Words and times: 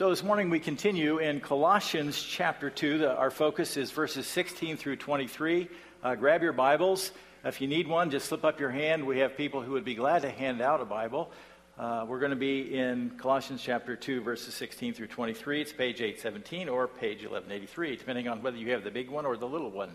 So 0.00 0.08
this 0.08 0.24
morning 0.24 0.48
we 0.48 0.60
continue 0.60 1.18
in 1.18 1.40
Colossians 1.40 2.22
chapter 2.22 2.70
2. 2.70 2.96
The, 2.96 3.14
our 3.14 3.30
focus 3.30 3.76
is 3.76 3.90
verses 3.90 4.26
16 4.26 4.78
through 4.78 4.96
23. 4.96 5.68
Uh, 6.02 6.14
grab 6.14 6.42
your 6.42 6.54
Bibles. 6.54 7.12
If 7.44 7.60
you 7.60 7.68
need 7.68 7.86
one, 7.86 8.10
just 8.10 8.24
slip 8.24 8.42
up 8.42 8.58
your 8.58 8.70
hand. 8.70 9.06
We 9.06 9.18
have 9.18 9.36
people 9.36 9.60
who 9.60 9.72
would 9.72 9.84
be 9.84 9.94
glad 9.94 10.22
to 10.22 10.30
hand 10.30 10.62
out 10.62 10.80
a 10.80 10.86
Bible. 10.86 11.30
Uh, 11.78 12.06
we're 12.08 12.18
going 12.18 12.30
to 12.30 12.36
be 12.36 12.74
in 12.74 13.10
Colossians 13.18 13.60
chapter 13.62 13.94
2, 13.94 14.22
verses 14.22 14.54
16 14.54 14.94
through 14.94 15.08
23. 15.08 15.60
It's 15.60 15.72
page 15.74 16.00
817 16.00 16.70
or 16.70 16.88
page 16.88 17.18
1183, 17.18 17.96
depending 17.96 18.26
on 18.26 18.40
whether 18.40 18.56
you 18.56 18.72
have 18.72 18.84
the 18.84 18.90
big 18.90 19.10
one 19.10 19.26
or 19.26 19.36
the 19.36 19.46
little 19.46 19.70
one. 19.70 19.90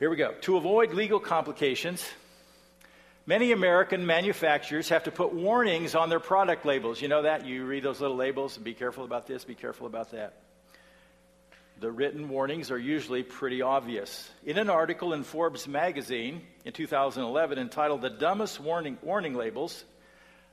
Here 0.00 0.10
we 0.10 0.16
go. 0.16 0.34
To 0.40 0.56
avoid 0.56 0.92
legal 0.92 1.20
complications, 1.20 2.04
Many 3.30 3.52
American 3.52 4.06
manufacturers 4.06 4.88
have 4.88 5.04
to 5.04 5.12
put 5.12 5.32
warnings 5.32 5.94
on 5.94 6.08
their 6.08 6.18
product 6.18 6.66
labels. 6.66 7.00
You 7.00 7.06
know 7.06 7.22
that? 7.22 7.46
You 7.46 7.64
read 7.64 7.84
those 7.84 8.00
little 8.00 8.16
labels 8.16 8.56
and 8.56 8.64
be 8.64 8.74
careful 8.74 9.04
about 9.04 9.28
this, 9.28 9.44
be 9.44 9.54
careful 9.54 9.86
about 9.86 10.10
that. 10.10 10.34
The 11.78 11.92
written 11.92 12.28
warnings 12.28 12.72
are 12.72 12.76
usually 12.76 13.22
pretty 13.22 13.62
obvious. 13.62 14.28
In 14.44 14.58
an 14.58 14.68
article 14.68 15.12
in 15.12 15.22
Forbes 15.22 15.68
magazine 15.68 16.42
in 16.64 16.72
2011 16.72 17.56
entitled 17.56 18.02
The 18.02 18.10
Dumbest 18.10 18.58
Warning, 18.58 18.98
warning 19.00 19.34
Labels, 19.34 19.84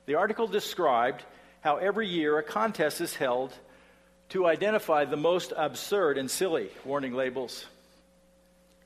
the 0.06 0.14
article 0.14 0.46
described 0.46 1.24
how 1.62 1.78
every 1.78 2.08
year 2.08 2.38
a 2.38 2.44
contest 2.44 3.02
is 3.02 3.16
held 3.16 3.54
to 4.30 4.46
identify 4.46 5.06
the 5.06 5.18
most 5.18 5.52
absurd 5.58 6.20
and 6.20 6.30
silly 6.30 6.70
warning 6.86 7.16
labels. 7.16 7.66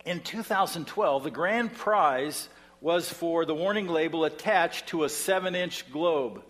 In 0.05 0.21
2012, 0.21 1.25
the 1.25 1.29
grand 1.29 1.73
prize 1.73 2.47
was 2.81 3.07
for 3.07 3.45
the 3.45 3.55
warning 3.55 3.87
label 3.87 4.25
attached 4.25 4.87
to 4.87 5.03
a 5.03 5.09
seven 5.09 5.55
inch 5.55 5.89
globe. 5.91 6.43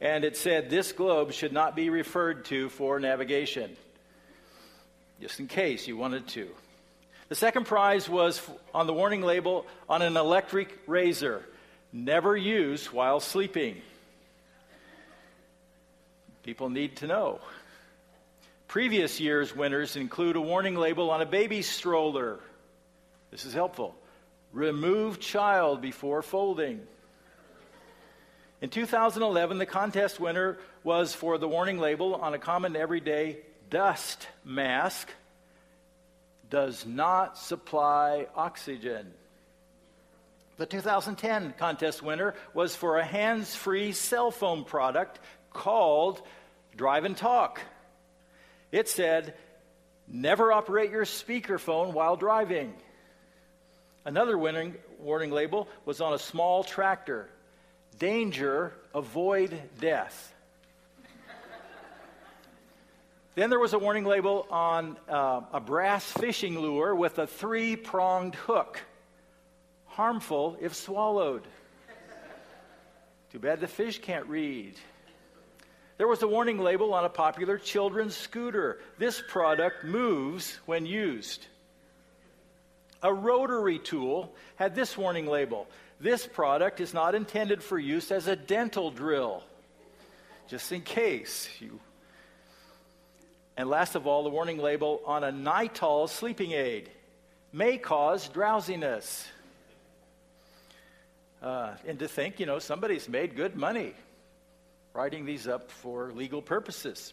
And 0.00 0.24
it 0.24 0.36
said 0.36 0.70
this 0.70 0.92
globe 0.92 1.32
should 1.32 1.52
not 1.52 1.76
be 1.76 1.90
referred 1.90 2.46
to 2.46 2.68
for 2.70 2.98
navigation, 2.98 3.76
just 5.20 5.40
in 5.40 5.46
case 5.46 5.86
you 5.86 5.96
wanted 5.96 6.26
to. 6.28 6.48
The 7.28 7.34
second 7.34 7.66
prize 7.66 8.08
was 8.08 8.40
on 8.72 8.86
the 8.86 8.94
warning 8.94 9.22
label 9.22 9.66
on 9.88 10.00
an 10.02 10.16
electric 10.16 10.78
razor 10.86 11.44
never 11.92 12.36
use 12.36 12.92
while 12.92 13.20
sleeping. 13.20 13.80
People 16.42 16.70
need 16.70 16.96
to 16.96 17.06
know. 17.06 17.40
Previous 18.68 19.20
year's 19.20 19.54
winners 19.54 19.96
include 19.96 20.36
a 20.36 20.40
warning 20.40 20.76
label 20.76 21.10
on 21.10 21.22
a 21.22 21.26
baby 21.26 21.62
stroller. 21.62 22.38
This 23.30 23.44
is 23.44 23.54
helpful. 23.54 23.94
Remove 24.52 25.20
child 25.20 25.80
before 25.80 26.22
folding. 26.22 26.80
In 28.60 28.70
2011, 28.70 29.58
the 29.58 29.66
contest 29.66 30.18
winner 30.18 30.58
was 30.82 31.14
for 31.14 31.38
the 31.38 31.46
warning 31.46 31.78
label 31.78 32.16
on 32.16 32.34
a 32.34 32.38
common 32.38 32.74
everyday 32.74 33.38
dust 33.70 34.26
mask 34.44 35.10
does 36.50 36.86
not 36.86 37.38
supply 37.38 38.26
oxygen. 38.34 39.12
The 40.56 40.66
2010 40.66 41.54
contest 41.56 42.02
winner 42.02 42.34
was 42.52 42.74
for 42.74 42.98
a 42.98 43.04
hands 43.04 43.54
free 43.54 43.92
cell 43.92 44.30
phone 44.30 44.64
product 44.64 45.20
called 45.52 46.20
Drive 46.76 47.04
and 47.04 47.16
Talk. 47.16 47.60
It 48.72 48.88
said, 48.88 49.34
Never 50.08 50.52
operate 50.52 50.90
your 50.90 51.04
speakerphone 51.04 51.92
while 51.92 52.16
driving. 52.16 52.74
Another 54.08 54.38
warning, 54.38 54.74
warning 55.00 55.30
label 55.30 55.68
was 55.84 56.00
on 56.00 56.14
a 56.14 56.18
small 56.18 56.64
tractor 56.64 57.28
Danger, 57.98 58.72
avoid 58.94 59.52
death. 59.82 60.34
then 63.34 63.50
there 63.50 63.58
was 63.58 63.74
a 63.74 63.78
warning 63.78 64.06
label 64.06 64.46
on 64.50 64.96
uh, 65.10 65.42
a 65.52 65.60
brass 65.60 66.10
fishing 66.10 66.58
lure 66.58 66.94
with 66.94 67.18
a 67.18 67.26
three 67.26 67.76
pronged 67.76 68.34
hook 68.34 68.80
harmful 69.84 70.56
if 70.58 70.74
swallowed. 70.74 71.46
Too 73.30 73.38
bad 73.38 73.60
the 73.60 73.68
fish 73.68 74.00
can't 74.00 74.26
read. 74.26 74.76
There 75.98 76.08
was 76.08 76.22
a 76.22 76.28
warning 76.28 76.60
label 76.60 76.94
on 76.94 77.04
a 77.04 77.10
popular 77.10 77.58
children's 77.58 78.16
scooter. 78.16 78.78
This 78.96 79.22
product 79.28 79.84
moves 79.84 80.58
when 80.64 80.86
used. 80.86 81.46
A 83.02 83.12
rotary 83.12 83.78
tool 83.78 84.34
had 84.56 84.74
this 84.74 84.96
warning 84.96 85.26
label 85.26 85.66
This 86.00 86.26
product 86.26 86.80
is 86.80 86.94
not 86.94 87.14
intended 87.14 87.62
for 87.62 87.78
use 87.78 88.10
as 88.10 88.26
a 88.26 88.36
dental 88.36 88.90
drill, 88.90 89.42
just 90.48 90.70
in 90.72 90.82
case 90.82 91.48
you. 91.60 91.80
And 93.56 93.68
last 93.68 93.96
of 93.96 94.06
all, 94.06 94.22
the 94.22 94.30
warning 94.30 94.58
label 94.58 95.00
on 95.04 95.24
a 95.24 95.32
Nytol 95.32 96.08
sleeping 96.08 96.52
aid 96.52 96.90
may 97.52 97.76
cause 97.78 98.28
drowsiness. 98.28 99.26
Uh, 101.42 101.74
and 101.86 101.98
to 101.98 102.06
think, 102.08 102.38
you 102.38 102.46
know, 102.46 102.60
somebody's 102.60 103.08
made 103.08 103.34
good 103.34 103.56
money 103.56 103.94
writing 104.94 105.24
these 105.24 105.46
up 105.46 105.70
for 105.70 106.12
legal 106.12 106.42
purposes. 106.42 107.12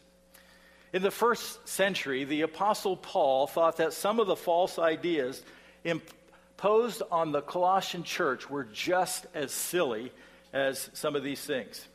In 0.94 1.02
the 1.02 1.12
first 1.12 1.68
century, 1.68 2.24
the 2.24 2.42
Apostle 2.42 2.96
Paul 2.96 3.48
thought 3.48 3.78
that 3.78 3.94
some 3.94 4.20
of 4.20 4.28
the 4.28 4.36
false 4.36 4.80
ideas 4.80 5.44
imposed 5.86 7.02
on 7.12 7.32
the 7.32 7.42
Colossian 7.42 8.04
church 8.04 8.50
were 8.50 8.66
just 8.66 9.26
as 9.34 9.52
silly 9.52 10.12
as 10.52 10.90
some 10.94 11.16
of 11.16 11.24
these 11.24 11.42
things. 11.42 11.86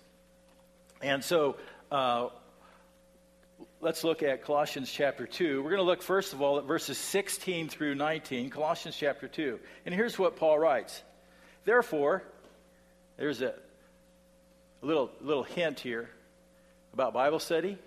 And 1.03 1.25
so 1.25 1.57
uh, 1.91 2.29
let's 3.81 4.05
look 4.05 4.23
at 4.23 4.45
Colossians 4.45 4.91
chapter 4.91 5.27
2. 5.27 5.63
We're 5.63 5.71
going 5.71 5.83
to 5.83 5.87
look, 5.87 6.03
first 6.03 6.33
of 6.33 6.41
all, 6.41 6.59
at 6.59 6.65
verses 6.65 6.99
16 6.99 7.69
through 7.69 7.95
19, 7.95 8.51
Colossians 8.51 8.97
chapter 8.97 9.29
2. 9.29 9.59
And 9.87 9.95
here's 9.95 10.19
what 10.19 10.37
Paul 10.37 10.59
writes 10.59 11.03
Therefore, 11.65 12.23
there's 13.17 13.43
a, 13.43 13.55
a 14.83 14.87
little, 14.87 15.11
little 15.21 15.43
hint 15.43 15.81
here 15.81 16.09
about 16.93 17.13
Bible 17.13 17.39
study. 17.39 17.79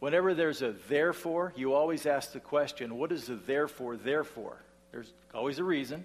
Whenever 0.00 0.34
there's 0.34 0.62
a 0.62 0.74
therefore, 0.88 1.52
you 1.56 1.74
always 1.74 2.06
ask 2.06 2.32
the 2.32 2.40
question, 2.40 2.96
what 2.96 3.12
is 3.12 3.26
the 3.26 3.34
therefore, 3.34 3.96
therefore? 3.96 4.56
There's 4.92 5.12
always 5.34 5.58
a 5.58 5.64
reason. 5.64 6.04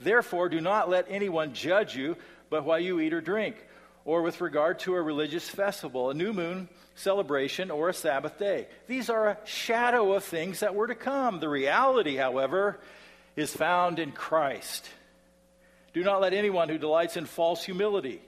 Therefore, 0.00 0.48
do 0.48 0.60
not 0.60 0.88
let 0.88 1.06
anyone 1.08 1.54
judge 1.54 1.96
you 1.96 2.16
but 2.50 2.64
while 2.64 2.78
you 2.78 3.00
eat 3.00 3.14
or 3.14 3.22
drink, 3.22 3.56
or 4.04 4.20
with 4.20 4.42
regard 4.42 4.78
to 4.80 4.94
a 4.94 5.00
religious 5.00 5.48
festival, 5.48 6.10
a 6.10 6.14
new 6.14 6.34
moon 6.34 6.68
celebration, 6.96 7.70
or 7.70 7.88
a 7.88 7.94
Sabbath 7.94 8.38
day. 8.38 8.66
These 8.86 9.08
are 9.08 9.28
a 9.28 9.38
shadow 9.44 10.12
of 10.12 10.22
things 10.22 10.60
that 10.60 10.74
were 10.74 10.86
to 10.86 10.94
come. 10.94 11.40
The 11.40 11.48
reality, 11.48 12.16
however, 12.16 12.78
is 13.36 13.56
found 13.56 13.98
in 13.98 14.12
Christ. 14.12 14.86
Do 15.94 16.04
not 16.04 16.20
let 16.20 16.34
anyone 16.34 16.68
who 16.68 16.76
delights 16.76 17.16
in 17.16 17.24
false 17.24 17.64
humility 17.64 18.20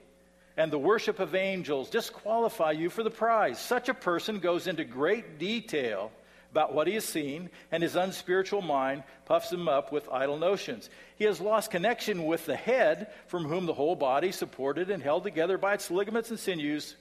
and 0.57 0.71
the 0.71 0.79
worship 0.79 1.19
of 1.19 1.35
angels 1.35 1.89
disqualify 1.89 2.71
you 2.71 2.89
for 2.89 3.03
the 3.03 3.11
prize. 3.11 3.59
Such 3.59 3.89
a 3.89 3.93
person 3.93 4.39
goes 4.39 4.67
into 4.67 4.85
great 4.85 5.37
detail 5.37 6.11
about 6.55 6.73
what 6.73 6.87
he 6.87 6.93
has 6.93 7.03
seen, 7.03 7.49
and 7.69 7.83
his 7.83 7.97
unspiritual 7.97 8.61
mind 8.61 9.03
puffs 9.25 9.51
him 9.51 9.67
up 9.67 9.91
with 9.91 10.07
idle 10.09 10.37
notions. 10.37 10.89
He 11.17 11.25
has 11.25 11.41
lost 11.41 11.69
connection 11.69 12.23
with 12.23 12.45
the 12.45 12.55
head, 12.55 13.11
from 13.27 13.43
whom 13.43 13.65
the 13.65 13.73
whole 13.73 13.97
body, 13.97 14.31
supported 14.31 14.89
and 14.89 15.03
held 15.03 15.23
together 15.23 15.57
by 15.57 15.73
its 15.73 15.91
ligaments 15.91 16.29
and 16.29 16.39
sinews, 16.39 16.95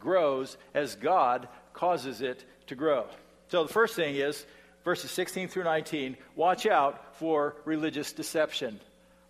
grows 0.00 0.56
as 0.72 0.94
God 0.94 1.46
causes 1.74 2.22
it 2.22 2.42
to 2.68 2.74
grow. 2.74 3.04
So 3.48 3.64
the 3.64 3.72
first 3.72 3.96
thing 3.96 4.16
is, 4.16 4.46
verses 4.82 5.10
16 5.10 5.48
through 5.48 5.64
19, 5.64 6.16
watch 6.34 6.64
out 6.64 7.16
for 7.16 7.54
religious 7.66 8.14
deception. 8.14 8.80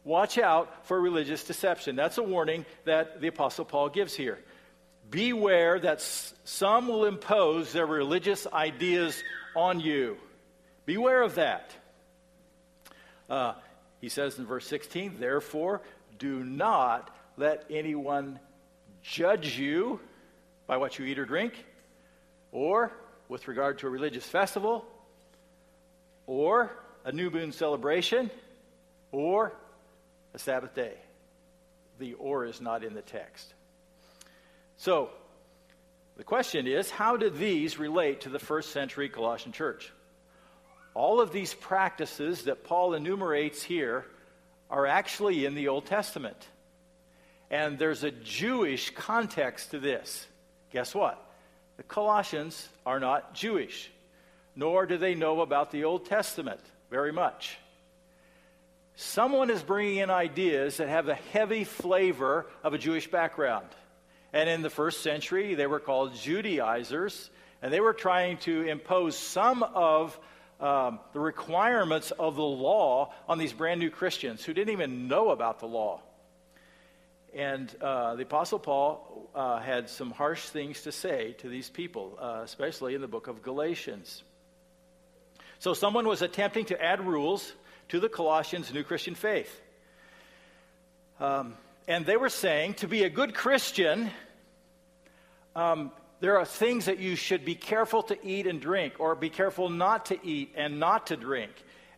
Watch 0.05 0.39
out 0.39 0.87
for 0.87 1.01
religious 1.01 1.43
deception. 1.43 1.97
That's 1.97 2.19
a 2.19 2.23
warning 2.23 2.67
that 2.85 3.21
the 3.21 3.27
Apostle 3.27 3.65
Paul 3.65 3.89
gives 3.89 4.15
here. 4.15 4.39
Beware 5.11 5.81
that 5.81 6.01
some 6.01 6.87
will 6.89 7.07
impose 7.07 7.73
their 7.73 7.87
religious 7.87 8.47
ideas 8.53 9.23
on 9.57 9.81
you. 9.81 10.17
Beware 10.85 11.23
of 11.23 11.37
that. 11.37 11.73
Uh, 13.29 13.55
he 14.01 14.09
says 14.09 14.39
in 14.39 14.47
verse 14.47 14.67
16, 14.67 15.17
therefore, 15.19 15.81
do 16.19 16.45
not 16.45 17.15
let 17.37 17.65
anyone 17.71 18.39
judge 19.03 19.59
you 19.59 20.01
by 20.67 20.77
what 20.77 20.99
you 20.99 21.05
eat 21.05 21.19
or 21.19 21.25
drink, 21.25 21.53
or 22.53 22.93
with 23.29 23.49
regard 23.49 23.79
to 23.79 23.87
a 23.87 23.91
religious 23.91 24.25
festival, 24.25 24.85
or 26.27 26.71
a 27.05 27.13
new 27.13 27.31
moon 27.31 27.53
celebration, 27.53 28.31
or 29.13 29.53
a 30.35 30.39
Sabbath 30.39 30.75
day. 30.75 30.95
The 31.99 32.15
or 32.15 32.45
is 32.45 32.61
not 32.61 32.85
in 32.85 32.95
the 32.95 33.03
text. 33.03 33.55
So, 34.77 35.11
the 36.17 36.25
question 36.25 36.67
is 36.67 36.91
how 36.91 37.17
do 37.17 37.31
these 37.31 37.79
relate 37.79 38.23
to 38.23 38.29
the 38.29 38.39
first 38.39 38.71
century 38.71 39.09
Colossian 39.09 39.53
church? 39.53 39.93
All 40.95 41.21
of 41.21 41.31
these 41.31 41.53
practices 41.53 42.45
that 42.45 42.65
Paul 42.65 42.95
enumerates 42.95 43.63
here 43.63 44.07
are 44.71 44.87
actually 44.87 45.45
in 45.45 45.55
the 45.55 45.69
Old 45.69 45.87
Testament. 45.87 46.49
And 47.51 47.79
there's 47.79 48.03
a 48.03 48.11
Jewish 48.11 48.91
context 48.91 49.71
to 49.73 49.79
this. 49.79 50.27
guess 50.73 50.95
what? 50.95 51.23
The 51.77 51.83
Colossians 51.83 52.69
are 52.87 52.99
not 52.99 53.35
Jewish, 53.35 53.91
nor 54.57 54.87
do 54.87 54.97
they 54.97 55.15
know 55.15 55.43
about 55.43 55.71
the 55.71 55.85
Old 55.85 56.07
Testament 56.07 56.61
very 56.91 57.13
much. 57.13 57.59
Someone 58.95 59.51
is 59.51 59.63
bringing 59.63 59.99
in 59.99 60.11
ideas 60.11 60.79
that 60.79 60.89
have 60.89 61.09
a 61.09 61.15
heavy 61.15 61.65
flavor 61.65 62.47
of 62.65 62.73
a 62.73 62.79
Jewish 62.79 63.11
background. 63.11 63.69
And 64.37 64.51
in 64.51 64.61
the 64.61 64.69
first 64.69 65.01
century, 65.01 65.55
they 65.55 65.67
were 65.67 65.81
called 65.81 66.15
Judaizers, 66.15 67.31
and 67.63 67.73
they 67.73 67.81
were 67.81 67.95
trying 67.95 68.37
to 68.41 68.69
impose 68.69 69.17
some 69.17 69.63
of 69.63 70.21
um, 70.61 71.01
the 71.15 71.21
requirements 71.21 72.11
of 72.11 72.37
the 72.37 72.43
law 72.43 73.15
on 73.31 73.39
these 73.39 73.55
brand 73.55 73.81
new 73.81 73.89
Christians 73.89 74.45
who 74.45 74.53
didn't 74.53 74.73
even 74.73 75.09
know 75.09 75.31
about 75.31 75.61
the 75.61 75.67
law. 75.67 76.03
And 77.35 77.75
uh, 77.81 78.17
the 78.17 78.25
Apostle 78.25 78.59
Paul 78.59 79.31
uh, 79.35 79.59
had 79.59 79.89
some 79.89 80.11
harsh 80.11 80.43
things 80.43 80.83
to 80.83 80.93
say 80.93 81.33
to 81.39 81.49
these 81.49 81.71
people, 81.71 82.19
uh, 82.21 82.43
especially 82.45 82.95
in 82.95 83.01
the 83.01 83.09
book 83.09 83.29
of 83.29 83.41
Galatians. 83.41 84.23
So, 85.61 85.73
someone 85.73 86.07
was 86.07 86.21
attempting 86.21 86.67
to 86.67 86.85
add 86.85 87.01
rules 87.01 87.55
to 87.89 88.01
the 88.01 88.11
Colossians' 88.11 88.71
new 88.71 88.85
Christian 88.85 89.15
faith. 89.15 89.63
Um, 91.21 91.55
and 91.89 92.05
they 92.05 92.19
were 92.19 92.29
saying 92.29 92.75
to 92.75 92.89
be 92.89 93.05
a 93.05 93.09
good 93.09 93.33
Christian, 93.33 94.11
um, 95.57 95.91
there 96.21 96.39
are 96.39 96.45
things 96.45 96.85
that 96.85 96.99
you 96.99 97.17
should 97.17 97.45
be 97.45 97.55
careful 97.55 98.03
to 98.05 98.27
eat 98.27 98.47
and 98.47 98.61
drink, 98.61 98.95
or 98.99 99.15
be 99.15 99.31
careful 99.31 99.69
not 99.69 100.07
to 100.07 100.19
eat 100.25 100.53
and 100.55 100.79
not 100.79 101.09
to 101.09 101.17
drink. 101.17 101.51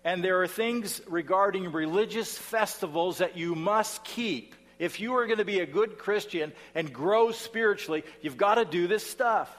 And 0.04 0.24
there 0.24 0.40
are 0.42 0.46
things 0.46 1.02
regarding 1.08 1.72
religious 1.72 2.38
festivals 2.38 3.18
that 3.18 3.36
you 3.36 3.54
must 3.54 4.02
keep. 4.04 4.54
If 4.78 5.00
you 5.00 5.16
are 5.16 5.26
going 5.26 5.38
to 5.38 5.44
be 5.44 5.58
a 5.58 5.66
good 5.66 5.98
Christian 5.98 6.52
and 6.74 6.92
grow 6.92 7.32
spiritually, 7.32 8.04
you've 8.22 8.36
got 8.36 8.54
to 8.54 8.64
do 8.64 8.86
this 8.86 9.04
stuff. 9.04 9.54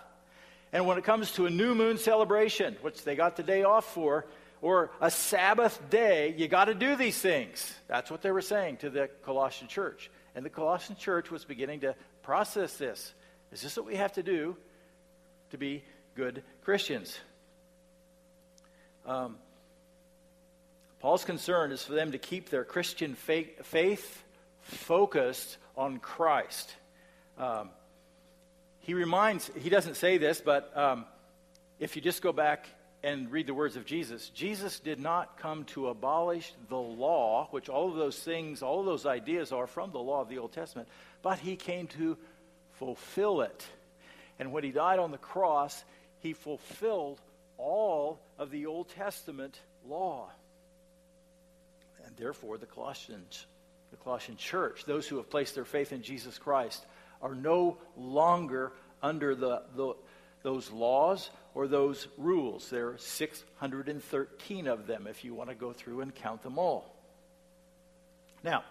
And 0.71 0.85
when 0.87 0.97
it 0.97 1.03
comes 1.03 1.33
to 1.33 1.45
a 1.45 1.49
new 1.49 1.75
moon 1.75 1.97
celebration, 1.97 2.77
which 2.81 3.03
they 3.03 3.15
got 3.15 3.35
the 3.35 3.43
day 3.43 3.63
off 3.63 3.93
for, 3.93 4.25
or 4.61 4.91
a 5.01 5.11
Sabbath 5.11 5.89
day, 5.89 6.33
you 6.37 6.47
got 6.47 6.65
to 6.65 6.73
do 6.73 6.95
these 6.95 7.17
things. 7.17 7.73
That's 7.87 8.09
what 8.09 8.21
they 8.21 8.31
were 8.31 8.41
saying 8.41 8.77
to 8.77 8.89
the 8.89 9.09
Colossian 9.23 9.67
church. 9.67 10.09
And 10.35 10.45
the 10.45 10.49
Colossian 10.49 10.95
church 10.95 11.31
was 11.31 11.43
beginning 11.43 11.81
to 11.81 11.95
process 12.23 12.77
this. 12.77 13.13
Is 13.51 13.61
this 13.61 13.75
what 13.77 13.85
we 13.85 13.95
have 13.95 14.13
to 14.13 14.23
do 14.23 14.55
to 15.51 15.57
be 15.57 15.83
good 16.15 16.43
Christians? 16.63 17.19
Um, 19.05 19.37
Paul's 20.99 21.25
concern 21.25 21.71
is 21.71 21.83
for 21.83 21.93
them 21.93 22.11
to 22.11 22.17
keep 22.17 22.49
their 22.49 22.63
Christian 22.63 23.15
faith, 23.15 23.65
faith 23.65 24.23
focused 24.61 25.57
on 25.75 25.97
Christ. 25.97 26.69
Um, 27.37 27.69
he 28.81 28.93
reminds, 28.93 29.49
he 29.59 29.69
doesn't 29.69 29.95
say 29.95 30.17
this, 30.17 30.41
but 30.41 30.75
um, 30.77 31.05
if 31.79 31.95
you 31.95 32.01
just 32.01 32.21
go 32.21 32.31
back 32.31 32.67
and 33.01 33.31
read 33.31 33.47
the 33.47 33.53
words 33.53 33.77
of 33.77 33.85
Jesus, 33.85 34.29
Jesus 34.29 34.79
did 34.79 34.99
not 34.99 35.37
come 35.39 35.63
to 35.65 35.87
abolish 35.87 36.53
the 36.67 36.77
law, 36.77 37.47
which 37.51 37.69
all 37.69 37.89
of 37.89 37.95
those 37.95 38.19
things, 38.19 38.61
all 38.61 38.81
of 38.81 38.85
those 38.85 39.05
ideas 39.05 39.51
are 39.51 39.67
from 39.67 39.91
the 39.91 39.99
law 39.99 40.21
of 40.21 40.27
the 40.27 40.37
Old 40.37 40.51
Testament, 40.51 40.89
but 41.21 41.39
he 41.39 41.55
came 41.55 41.87
to 41.87 42.17
fulfill 42.79 43.41
it. 43.41 43.65
And 44.39 44.51
when 44.51 44.63
he 44.63 44.71
died 44.71 44.99
on 44.99 45.11
the 45.11 45.17
cross, 45.17 45.83
he 46.19 46.33
fulfilled 46.33 47.21
all 47.57 48.19
of 48.37 48.51
the 48.51 48.65
Old 48.65 48.89
Testament 48.89 49.59
law. 49.87 50.29
And 52.05 52.15
therefore, 52.17 52.57
the 52.57 52.65
Colossians, 52.65 53.45
the 53.91 53.97
Colossian 53.97 54.37
church, 54.37 54.85
those 54.85 55.07
who 55.07 55.17
have 55.17 55.29
placed 55.29 55.55
their 55.55 55.65
faith 55.65 55.91
in 55.91 56.01
Jesus 56.01 56.37
Christ, 56.37 56.85
are 57.21 57.35
no 57.35 57.77
longer 57.97 58.71
under 59.03 59.35
the, 59.35 59.63
the 59.75 59.93
those 60.41 60.71
laws 60.71 61.29
or 61.53 61.67
those 61.67 62.07
rules. 62.17 62.69
There 62.69 62.89
are 62.89 62.97
613 62.97 64.67
of 64.67 64.87
them 64.87 65.07
if 65.07 65.23
you 65.23 65.33
want 65.33 65.49
to 65.49 65.55
go 65.55 65.73
through 65.73 66.01
and 66.01 66.13
count 66.13 66.43
them 66.43 66.57
all. 66.57 66.95
Now, 68.43 68.63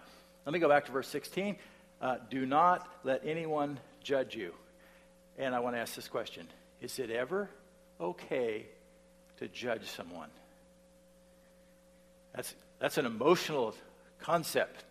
let 0.45 0.53
me 0.53 0.59
go 0.59 0.67
back 0.67 0.85
to 0.85 0.91
verse 0.91 1.07
16. 1.07 1.57
Uh, 2.01 2.17
do 2.29 2.45
not 2.45 2.87
let 3.03 3.25
anyone 3.25 3.79
judge 4.09 4.35
you. 4.35 4.51
And 5.37 5.53
I 5.53 5.59
want 5.59 5.75
to 5.75 5.79
ask 5.79 5.93
this 5.93 6.07
question 6.07 6.47
Is 6.81 6.97
it 6.97 7.11
ever 7.11 7.47
okay 8.01 8.65
to 9.37 9.47
judge 9.47 9.87
someone? 9.91 10.29
That's, 12.35 12.55
that's 12.79 12.97
an 12.97 13.05
emotional 13.05 13.75
concept. 14.21 14.83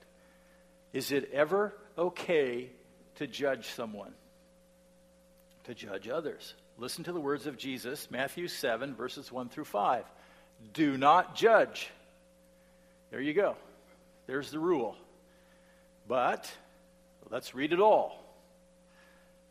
Is 0.92 1.10
it 1.10 1.30
ever 1.32 1.74
okay 1.96 2.70
to 3.16 3.26
judge 3.26 3.66
someone? 3.66 4.14
To 5.64 5.74
judge 5.74 6.08
others? 6.08 6.54
Listen 6.78 7.02
to 7.04 7.12
the 7.12 7.20
words 7.20 7.46
of 7.46 7.58
Jesus, 7.58 8.08
Matthew 8.12 8.46
7, 8.46 8.94
verses 8.94 9.32
1 9.32 9.48
through 9.48 9.64
5. 9.64 10.04
Do 10.72 10.96
not 10.96 11.34
judge. 11.34 11.90
There 13.10 13.20
you 13.20 13.34
go. 13.34 13.56
There's 14.28 14.52
the 14.52 14.60
rule. 14.60 14.96
But 16.06 16.50
let's 17.30 17.54
read 17.54 17.72
it 17.72 17.80
all. 17.80 18.27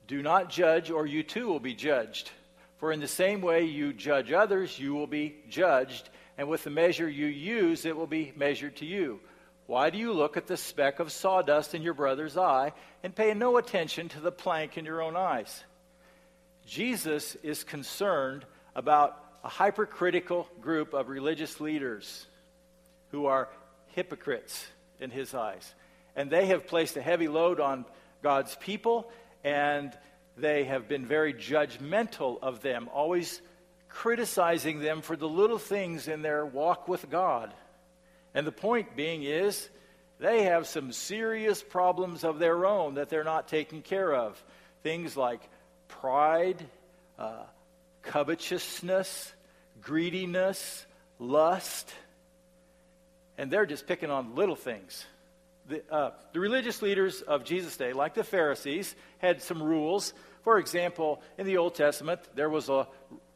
Do 0.07 0.21
not 0.21 0.49
judge, 0.49 0.89
or 0.89 1.05
you 1.05 1.23
too 1.23 1.47
will 1.47 1.59
be 1.59 1.75
judged. 1.75 2.31
For 2.77 2.91
in 2.91 2.99
the 2.99 3.07
same 3.07 3.41
way 3.41 3.63
you 3.63 3.91
judge 3.91 4.31
others, 4.31 4.79
you 4.79 4.93
will 4.93 5.07
be 5.07 5.35
judged, 5.49 6.09
and 6.37 6.47
with 6.47 6.63
the 6.63 6.69
measure 6.69 7.09
you 7.09 7.25
use, 7.25 7.85
it 7.85 7.95
will 7.95 8.07
be 8.07 8.31
measured 8.35 8.77
to 8.77 8.85
you. 8.85 9.19
Why 9.65 9.89
do 9.89 9.97
you 9.97 10.13
look 10.13 10.37
at 10.37 10.47
the 10.47 10.55
speck 10.55 10.99
of 10.99 11.11
sawdust 11.11 11.75
in 11.75 11.81
your 11.81 11.93
brother's 11.93 12.37
eye 12.37 12.71
and 13.03 13.13
pay 13.13 13.33
no 13.33 13.57
attention 13.57 14.07
to 14.09 14.21
the 14.21 14.31
plank 14.31 14.77
in 14.77 14.85
your 14.85 15.01
own 15.01 15.17
eyes? 15.17 15.63
Jesus 16.65 17.35
is 17.43 17.63
concerned 17.63 18.45
about 18.75 19.21
a 19.43 19.49
hypercritical 19.49 20.47
group 20.61 20.93
of 20.93 21.09
religious 21.09 21.59
leaders 21.59 22.25
who 23.11 23.25
are 23.25 23.49
hypocrites 23.87 24.67
in 24.99 25.09
his 25.09 25.33
eyes. 25.33 25.73
And 26.15 26.29
they 26.29 26.47
have 26.47 26.67
placed 26.67 26.95
a 26.95 27.01
heavy 27.01 27.27
load 27.27 27.59
on 27.59 27.85
God's 28.23 28.55
people, 28.55 29.09
and 29.47 29.97
they 30.35 30.65
have 30.65 30.89
been 30.89 31.05
very 31.05 31.33
judgmental 31.33 32.37
of 32.41 32.61
them, 32.61 32.89
always 32.93 33.41
criticizing 33.87 34.79
them 34.79 35.01
for 35.01 35.15
the 35.15 35.27
little 35.27 35.57
things 35.57 36.09
in 36.09 36.21
their 36.21 36.45
walk 36.45 36.89
with 36.89 37.09
God. 37.09 37.53
And 38.33 38.45
the 38.45 38.51
point 38.51 38.97
being 38.97 39.23
is, 39.23 39.69
they 40.19 40.43
have 40.43 40.67
some 40.67 40.91
serious 40.91 41.63
problems 41.63 42.25
of 42.25 42.39
their 42.39 42.65
own 42.65 42.95
that 42.95 43.07
they're 43.07 43.23
not 43.23 43.47
taking 43.47 43.81
care 43.81 44.13
of. 44.13 44.43
Things 44.83 45.15
like 45.15 45.41
pride, 45.87 46.65
uh, 47.17 47.43
covetousness, 48.01 49.33
greediness, 49.81 50.85
lust. 51.19 51.93
And 53.37 53.49
they're 53.49 53.65
just 53.65 53.87
picking 53.87 54.11
on 54.11 54.35
little 54.35 54.55
things. 54.57 55.05
The, 55.67 55.83
uh, 55.91 56.11
the 56.31 56.39
religious 56.39 56.81
leaders 56.81 57.21
of 57.21 57.43
Jesus' 57.43 57.75
day, 57.75 57.91
like 57.93 58.13
the 58.13 58.23
Pharisees, 58.23 58.95
had 59.17 59.41
some 59.41 59.61
rules. 59.61 60.13
For 60.43 60.59
example, 60.59 61.21
in 61.37 61.45
the 61.45 61.57
Old 61.57 61.75
Testament, 61.75 62.21
there 62.35 62.49
was 62.49 62.69
a 62.69 62.87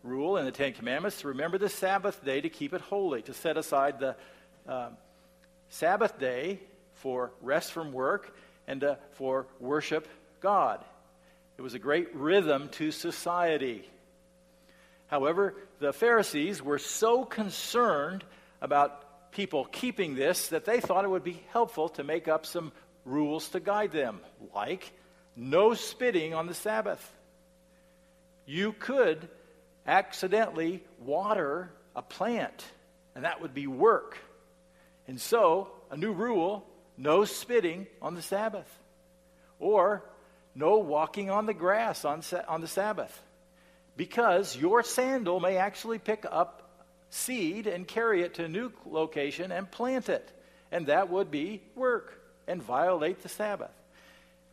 rule 0.04 0.38
in 0.38 0.46
the 0.46 0.52
Ten 0.52 0.74
Commandments 0.74 1.22
to 1.22 1.28
remember 1.28 1.58
the 1.58 1.70
Sabbath 1.70 2.24
day 2.24 2.40
to 2.42 2.50
keep 2.50 2.74
it 2.74 2.82
holy, 2.82 3.22
to 3.24 3.34
set 3.34 3.58
aside 3.58 4.00
the 4.00 4.16
uh, 4.68 4.90
Sabbath 5.70 6.20
day 6.20 6.60
for 6.96 7.32
rest 7.42 7.72
from 7.72 7.92
work 7.92 8.36
and 8.68 8.84
uh, 8.84 8.96
for 9.12 9.48
worship 9.60 10.08
God. 10.40 10.84
It 11.58 11.62
was 11.62 11.74
a 11.74 11.80
great 11.80 12.16
rhythm 12.16 12.70
to 12.74 12.92
society. 12.92 13.90
However, 15.08 15.56
the 15.80 15.92
Pharisees 15.92 16.62
were 16.62 16.80
so 16.80 17.26
concerned 17.26 18.24
about 18.62 19.01
people 19.32 19.66
keeping 19.66 20.16
this 20.16 20.50
that 20.50 20.66
they 20.66 20.80
thought 20.80 21.06
it 21.06 21.10
would 21.10 21.24
be 21.24 21.42
helpful 21.52 21.90
to 21.90 22.04
make 22.04 22.28
up 22.28 22.46
some 22.46 22.72
rules 23.06 23.50
to 23.50 23.60
guide 23.60 23.92
them, 23.92 24.20
like 24.54 24.92
no 25.36 25.74
spitting 25.74 26.34
on 26.34 26.48
the 26.48 26.54
Sabbath. 26.54 27.12
You 28.46 28.74
could 28.74 29.30
accidentally 29.88 30.84
water 31.00 31.72
a 31.96 32.02
plant, 32.02 32.66
and 33.16 33.24
that 33.24 33.42
would 33.42 33.54
be 33.54 33.68
work. 33.68 34.18
And 35.08 35.20
so, 35.20 35.72
a 35.90 35.98
new 35.98 36.12
rule 36.12 36.66
no 36.98 37.26
spitting 37.26 37.88
on 38.02 38.14
the 38.16 38.22
Sabbath. 38.22 38.68
Or 39.60 40.04
no 40.54 40.78
walking 40.78 41.30
on 41.30 41.46
the 41.46 41.54
grass 41.54 42.06
on, 42.06 42.22
on 42.48 42.62
the 42.62 42.68
Sabbath, 42.68 43.22
because 43.96 44.56
your 44.56 44.84
sandal 44.84 45.40
may 45.40 45.58
actually 45.58 46.00
pick 46.00 46.26
up 46.30 46.61
seed 47.12 47.68
and 47.68 47.88
carry 47.88 48.24
it 48.24 48.34
to 48.36 48.46
a 48.46 48.48
new 48.48 48.72
location 48.86 49.52
and 49.52 49.70
plant 49.70 50.10
it. 50.10 50.32
And 50.72 50.88
that 50.88 51.10
would 51.10 51.30
be 51.30 51.62
work 51.76 52.20
and 52.48 52.64
violate 52.64 53.22
the 53.22 53.30
Sabbath. 53.30 53.72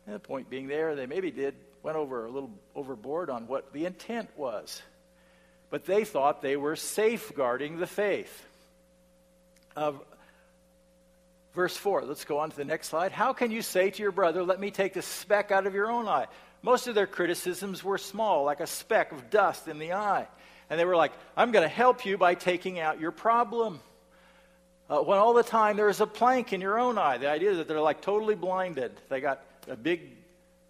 And 0.05 0.13
the 0.13 0.19
point 0.19 0.49
being 0.49 0.67
there, 0.67 0.95
they 0.95 1.07
maybe 1.07 1.31
did, 1.31 1.55
went 1.81 1.97
over 1.97 2.25
a 2.25 2.29
little 2.29 2.51
overboard 2.75 3.29
on 3.29 3.47
what 3.47 3.73
the 3.73 3.85
intent 3.85 4.29
was. 4.35 4.81
But 5.69 5.85
they 5.85 6.03
thought 6.03 6.41
they 6.41 6.57
were 6.57 6.75
safeguarding 6.75 7.79
the 7.79 7.87
faith. 7.87 8.45
Of 9.75 10.01
Verse 11.53 11.75
4, 11.75 12.03
let's 12.03 12.25
go 12.25 12.37
on 12.37 12.51
to 12.51 12.55
the 12.55 12.65
next 12.65 12.89
slide. 12.89 13.11
How 13.11 13.33
can 13.33 13.51
you 13.51 13.61
say 13.61 13.89
to 13.89 14.01
your 14.01 14.11
brother, 14.11 14.43
Let 14.43 14.59
me 14.59 14.71
take 14.71 14.93
the 14.93 15.01
speck 15.01 15.51
out 15.51 15.65
of 15.65 15.73
your 15.73 15.89
own 15.89 16.07
eye, 16.07 16.27
Most 16.61 16.87
of 16.87 16.95
their 16.95 17.07
criticisms 17.07 17.83
were 17.83 17.97
small, 17.97 18.43
like 18.43 18.59
a 18.59 18.67
speck 18.67 19.11
of 19.11 19.29
dust 19.29 19.67
in 19.67 19.79
the 19.79 19.93
eye. 19.93 20.27
And 20.69 20.79
they 20.79 20.85
were 20.85 20.95
like, 20.95 21.11
I'm 21.35 21.51
going 21.51 21.63
to 21.63 21.73
help 21.73 22.05
you 22.05 22.17
by 22.17 22.35
taking 22.35 22.79
out 22.79 22.99
your 22.99 23.11
problem. 23.11 23.79
Uh, 24.89 24.99
when 24.99 25.17
all 25.17 25.33
the 25.33 25.43
time 25.43 25.77
there's 25.77 26.01
a 26.01 26.07
plank 26.07 26.53
in 26.53 26.61
your 26.61 26.79
own 26.79 26.97
eye, 26.97 27.17
the 27.17 27.29
idea 27.29 27.51
is 27.51 27.57
that 27.57 27.67
they're 27.67 27.81
like 27.81 28.01
totally 28.01 28.35
blinded. 28.35 28.91
They 29.09 29.21
got 29.21 29.41
a 29.67 29.75
big 29.75 30.01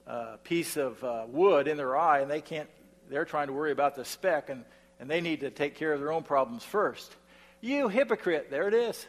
uh, 0.07 0.37
piece 0.43 0.77
of 0.77 1.03
uh, 1.03 1.25
wood 1.27 1.67
in 1.67 1.77
their 1.77 1.97
eye 1.97 2.19
and 2.19 2.31
they 2.31 2.41
can't, 2.41 2.69
they're 3.09 3.25
trying 3.25 3.47
to 3.47 3.53
worry 3.53 3.71
about 3.71 3.95
the 3.95 4.05
speck 4.05 4.49
and, 4.49 4.63
and 4.99 5.09
they 5.09 5.21
need 5.21 5.41
to 5.41 5.49
take 5.49 5.75
care 5.75 5.93
of 5.93 5.99
their 5.99 6.11
own 6.11 6.23
problems 6.23 6.63
first. 6.63 7.15
You 7.61 7.89
hypocrite, 7.89 8.49
there 8.49 8.67
it 8.67 8.73
is. 8.73 9.05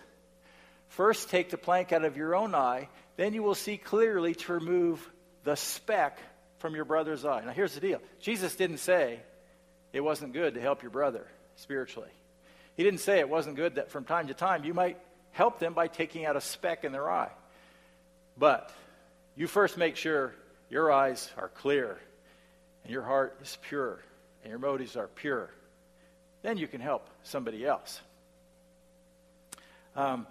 First, 0.88 1.30
take 1.30 1.50
the 1.50 1.58
plank 1.58 1.92
out 1.92 2.04
of 2.04 2.16
your 2.16 2.34
own 2.34 2.54
eye, 2.54 2.88
then 3.16 3.32
you 3.32 3.42
will 3.42 3.54
see 3.54 3.76
clearly 3.76 4.34
to 4.34 4.52
remove 4.54 5.08
the 5.44 5.54
speck 5.54 6.18
from 6.58 6.74
your 6.74 6.84
brother's 6.84 7.24
eye. 7.24 7.42
Now, 7.44 7.52
here's 7.52 7.74
the 7.74 7.80
deal 7.80 8.00
Jesus 8.20 8.56
didn't 8.56 8.78
say 8.78 9.20
it 9.92 10.00
wasn't 10.00 10.32
good 10.32 10.54
to 10.54 10.60
help 10.60 10.82
your 10.82 10.90
brother 10.90 11.26
spiritually. 11.56 12.10
He 12.76 12.84
didn't 12.84 13.00
say 13.00 13.18
it 13.18 13.28
wasn't 13.28 13.56
good 13.56 13.74
that 13.74 13.90
from 13.90 14.04
time 14.04 14.28
to 14.28 14.34
time 14.34 14.64
you 14.64 14.74
might 14.74 14.98
help 15.32 15.58
them 15.58 15.74
by 15.74 15.88
taking 15.88 16.24
out 16.24 16.36
a 16.36 16.40
speck 16.40 16.84
in 16.84 16.92
their 16.92 17.10
eye. 17.10 17.30
But 18.38 18.72
you 19.36 19.46
first 19.46 19.76
make 19.76 19.96
sure 19.96 20.34
your 20.70 20.90
eyes 20.92 21.30
are 21.36 21.48
clear 21.48 21.98
and 22.84 22.92
your 22.92 23.02
heart 23.02 23.38
is 23.42 23.58
pure 23.62 24.00
and 24.42 24.50
your 24.50 24.58
motives 24.58 24.96
are 24.96 25.08
pure. 25.08 25.50
Then 26.42 26.56
you 26.56 26.66
can 26.66 26.80
help 26.80 27.06
somebody 27.22 27.66
else. 27.66 28.00
Um, 29.96 30.26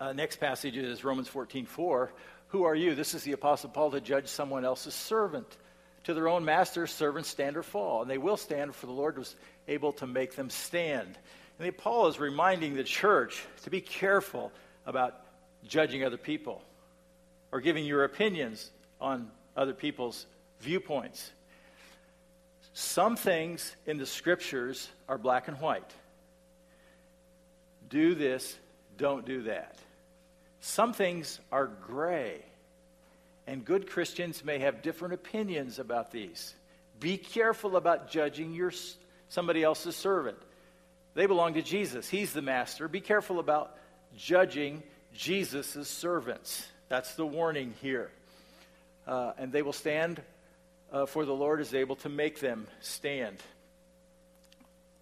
uh, 0.00 0.12
next 0.12 0.36
passage 0.36 0.76
is 0.76 1.04
Romans 1.04 1.28
14 1.28 1.64
4. 1.66 2.12
Who 2.48 2.64
are 2.64 2.74
you? 2.74 2.94
This 2.94 3.14
is 3.14 3.24
the 3.24 3.32
Apostle 3.32 3.70
Paul 3.70 3.90
to 3.92 4.00
judge 4.00 4.28
someone 4.28 4.64
else's 4.64 4.94
servant. 4.94 5.46
To 6.04 6.14
their 6.14 6.28
own 6.28 6.44
master's 6.44 6.92
servants 6.92 7.30
stand 7.30 7.56
or 7.56 7.62
fall, 7.62 8.02
and 8.02 8.10
they 8.10 8.18
will 8.18 8.36
stand, 8.36 8.74
for 8.74 8.86
the 8.86 8.92
Lord 8.92 9.16
was 9.16 9.34
able 9.66 9.92
to 9.94 10.06
make 10.06 10.36
them 10.36 10.50
stand. 10.50 11.18
And 11.58 11.76
Paul 11.76 12.08
is 12.08 12.20
reminding 12.20 12.74
the 12.74 12.84
church 12.84 13.42
to 13.62 13.70
be 13.70 13.80
careful 13.80 14.52
about 14.86 15.14
judging 15.66 16.04
other 16.04 16.18
people 16.18 16.62
or 17.52 17.60
giving 17.60 17.84
your 17.84 18.04
opinions 18.04 18.70
on 19.00 19.30
other 19.56 19.72
people's 19.72 20.26
viewpoints. 20.60 21.30
Some 22.72 23.16
things 23.16 23.74
in 23.86 23.98
the 23.98 24.06
scriptures 24.06 24.88
are 25.08 25.16
black 25.16 25.48
and 25.48 25.60
white. 25.60 25.90
Do 27.88 28.14
this, 28.14 28.58
don't 28.98 29.24
do 29.24 29.42
that. 29.44 29.78
Some 30.64 30.94
things 30.94 31.40
are 31.52 31.66
gray, 31.66 32.40
and 33.46 33.66
good 33.66 33.86
Christians 33.86 34.42
may 34.42 34.60
have 34.60 34.80
different 34.80 35.12
opinions 35.12 35.78
about 35.78 36.10
these. 36.10 36.54
Be 36.98 37.18
careful 37.18 37.76
about 37.76 38.10
judging 38.10 38.54
your, 38.54 38.72
somebody 39.28 39.62
else's 39.62 39.94
servant. 39.94 40.38
They 41.12 41.26
belong 41.26 41.52
to 41.54 41.62
Jesus, 41.62 42.08
He's 42.08 42.32
the 42.32 42.40
master. 42.40 42.88
Be 42.88 43.02
careful 43.02 43.40
about 43.40 43.76
judging 44.16 44.82
Jesus' 45.12 45.86
servants. 45.86 46.66
That's 46.88 47.14
the 47.14 47.26
warning 47.26 47.74
here. 47.82 48.10
Uh, 49.06 49.32
and 49.36 49.52
they 49.52 49.60
will 49.60 49.74
stand 49.74 50.22
uh, 50.90 51.04
for 51.04 51.26
the 51.26 51.34
Lord 51.34 51.60
is 51.60 51.74
able 51.74 51.96
to 51.96 52.08
make 52.08 52.40
them 52.40 52.66
stand. 52.80 53.36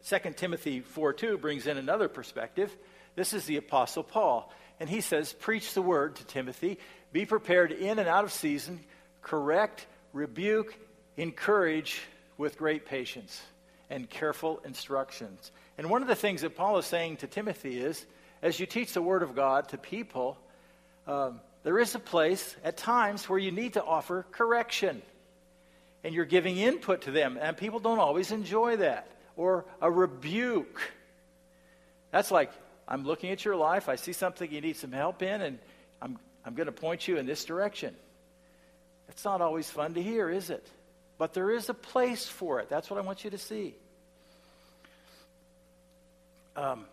2 0.08 0.18
Timothy 0.34 0.80
4 0.80 1.12
2 1.12 1.38
brings 1.38 1.68
in 1.68 1.76
another 1.76 2.08
perspective. 2.08 2.76
This 3.14 3.32
is 3.32 3.44
the 3.44 3.58
Apostle 3.58 4.02
Paul. 4.02 4.52
And 4.82 4.90
he 4.90 5.00
says, 5.00 5.32
Preach 5.32 5.74
the 5.74 5.80
word 5.80 6.16
to 6.16 6.24
Timothy, 6.24 6.76
be 7.12 7.24
prepared 7.24 7.70
in 7.70 8.00
and 8.00 8.08
out 8.08 8.24
of 8.24 8.32
season, 8.32 8.80
correct, 9.22 9.86
rebuke, 10.12 10.74
encourage 11.16 12.00
with 12.36 12.58
great 12.58 12.84
patience 12.84 13.40
and 13.90 14.10
careful 14.10 14.60
instructions. 14.64 15.52
And 15.78 15.88
one 15.88 16.02
of 16.02 16.08
the 16.08 16.16
things 16.16 16.40
that 16.40 16.56
Paul 16.56 16.78
is 16.78 16.86
saying 16.86 17.18
to 17.18 17.28
Timothy 17.28 17.78
is, 17.78 18.04
as 18.42 18.58
you 18.58 18.66
teach 18.66 18.92
the 18.92 19.00
word 19.00 19.22
of 19.22 19.36
God 19.36 19.68
to 19.68 19.78
people, 19.78 20.36
um, 21.06 21.38
there 21.62 21.78
is 21.78 21.94
a 21.94 22.00
place 22.00 22.56
at 22.64 22.76
times 22.76 23.28
where 23.28 23.38
you 23.38 23.52
need 23.52 23.74
to 23.74 23.84
offer 23.84 24.26
correction 24.32 25.00
and 26.02 26.12
you're 26.12 26.24
giving 26.24 26.56
input 26.56 27.02
to 27.02 27.12
them, 27.12 27.38
and 27.40 27.56
people 27.56 27.78
don't 27.78 28.00
always 28.00 28.32
enjoy 28.32 28.78
that. 28.78 29.06
Or 29.36 29.64
a 29.80 29.88
rebuke. 29.88 30.80
That's 32.10 32.32
like, 32.32 32.50
I'm 32.92 33.04
looking 33.04 33.30
at 33.30 33.42
your 33.42 33.56
life, 33.56 33.88
I 33.88 33.96
see 33.96 34.12
something 34.12 34.52
you 34.52 34.60
need 34.60 34.76
some 34.76 34.92
help 34.92 35.22
in, 35.22 35.40
and 35.40 35.58
I'm, 36.02 36.18
I'm 36.44 36.54
going 36.54 36.66
to 36.66 36.72
point 36.72 37.08
you 37.08 37.16
in 37.16 37.24
this 37.24 37.46
direction. 37.46 37.96
It's 39.08 39.24
not 39.24 39.40
always 39.40 39.70
fun 39.70 39.94
to 39.94 40.02
hear, 40.02 40.28
is 40.28 40.50
it? 40.50 40.66
But 41.16 41.32
there 41.32 41.50
is 41.50 41.70
a 41.70 41.74
place 41.74 42.26
for 42.26 42.60
it. 42.60 42.68
That's 42.68 42.90
what 42.90 42.98
I 42.98 43.02
want 43.02 43.24
you 43.24 43.30
to 43.30 43.38
see. 43.38 43.74
Um, 46.54 46.84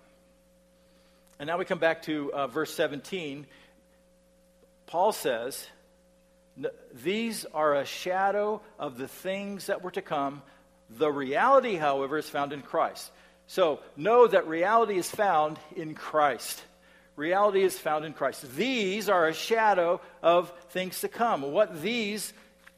and 1.38 1.48
now 1.48 1.58
we 1.58 1.66
come 1.66 1.80
back 1.80 2.04
to 2.04 2.32
uh, 2.32 2.48
verse 2.48 2.74
17. 2.74 3.46
Paul 4.88 5.12
says, 5.12 5.68
these 6.94 7.44
are 7.54 7.76
a 7.76 7.84
shadow 7.84 8.62
of 8.80 8.98
the 8.98 9.10
things 9.10 9.66
that 9.66 9.84
were 9.84 9.92
to 9.92 10.02
come. 10.02 10.44
The 10.90 11.12
reality, 11.12 11.76
however, 11.76 12.18
is 12.18 12.30
found 12.30 12.54
in 12.54 12.62
Christ. 12.62 13.12
So 13.50 13.80
know 13.98 14.28
that 14.28 14.48
reality 14.48 15.00
is 15.00 15.10
found 15.10 15.58
in 15.76 15.96
Christ. 15.96 16.62
Reality 17.16 17.64
is 17.64 17.76
found 17.80 18.06
in 18.06 18.14
Christ. 18.14 18.56
These 18.56 19.10
are 19.10 19.28
a 19.28 19.34
shadow 19.34 20.02
of 20.22 20.54
things 20.70 21.02
to 21.02 21.08
come. 21.08 21.42
What 21.42 21.82
these 21.82 22.32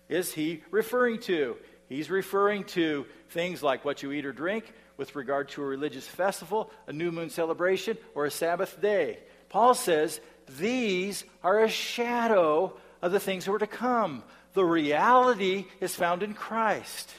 is 0.08 0.34
he 0.34 0.64
referring 0.72 1.20
to? 1.24 1.58
He's 1.90 2.10
referring 2.10 2.64
to 2.76 3.06
things 3.32 3.62
like 3.62 3.84
what 3.84 4.02
you 4.02 4.14
eat 4.14 4.26
or 4.26 4.32
drink 4.32 4.74
with 4.96 5.14
regard 5.14 5.50
to 5.50 5.62
a 5.62 5.66
religious 5.66 6.08
festival, 6.08 6.72
a 6.88 6.94
new 6.94 7.12
moon 7.12 7.30
celebration, 7.30 7.98
or 8.16 8.26
a 8.26 8.32
Sabbath 8.32 8.82
day. 8.82 9.20
Paul 9.50 9.74
says 9.74 10.22
these 10.58 11.26
are 11.44 11.60
a 11.60 11.70
shadow 11.70 12.78
of 13.02 13.12
the 13.12 13.20
things 13.20 13.44
that 13.44 13.52
were 13.52 13.60
to 13.60 13.68
come. 13.68 14.24
The 14.54 14.64
reality 14.64 15.66
is 15.82 15.94
found 15.96 16.24
in 16.24 16.34
Christ. 16.34 17.12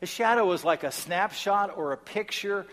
A 0.00 0.06
shadow 0.06 0.52
is 0.52 0.64
like 0.64 0.84
a 0.84 0.92
snapshot 0.92 1.76
or 1.76 1.92
a 1.92 1.96
picture, 1.96 2.66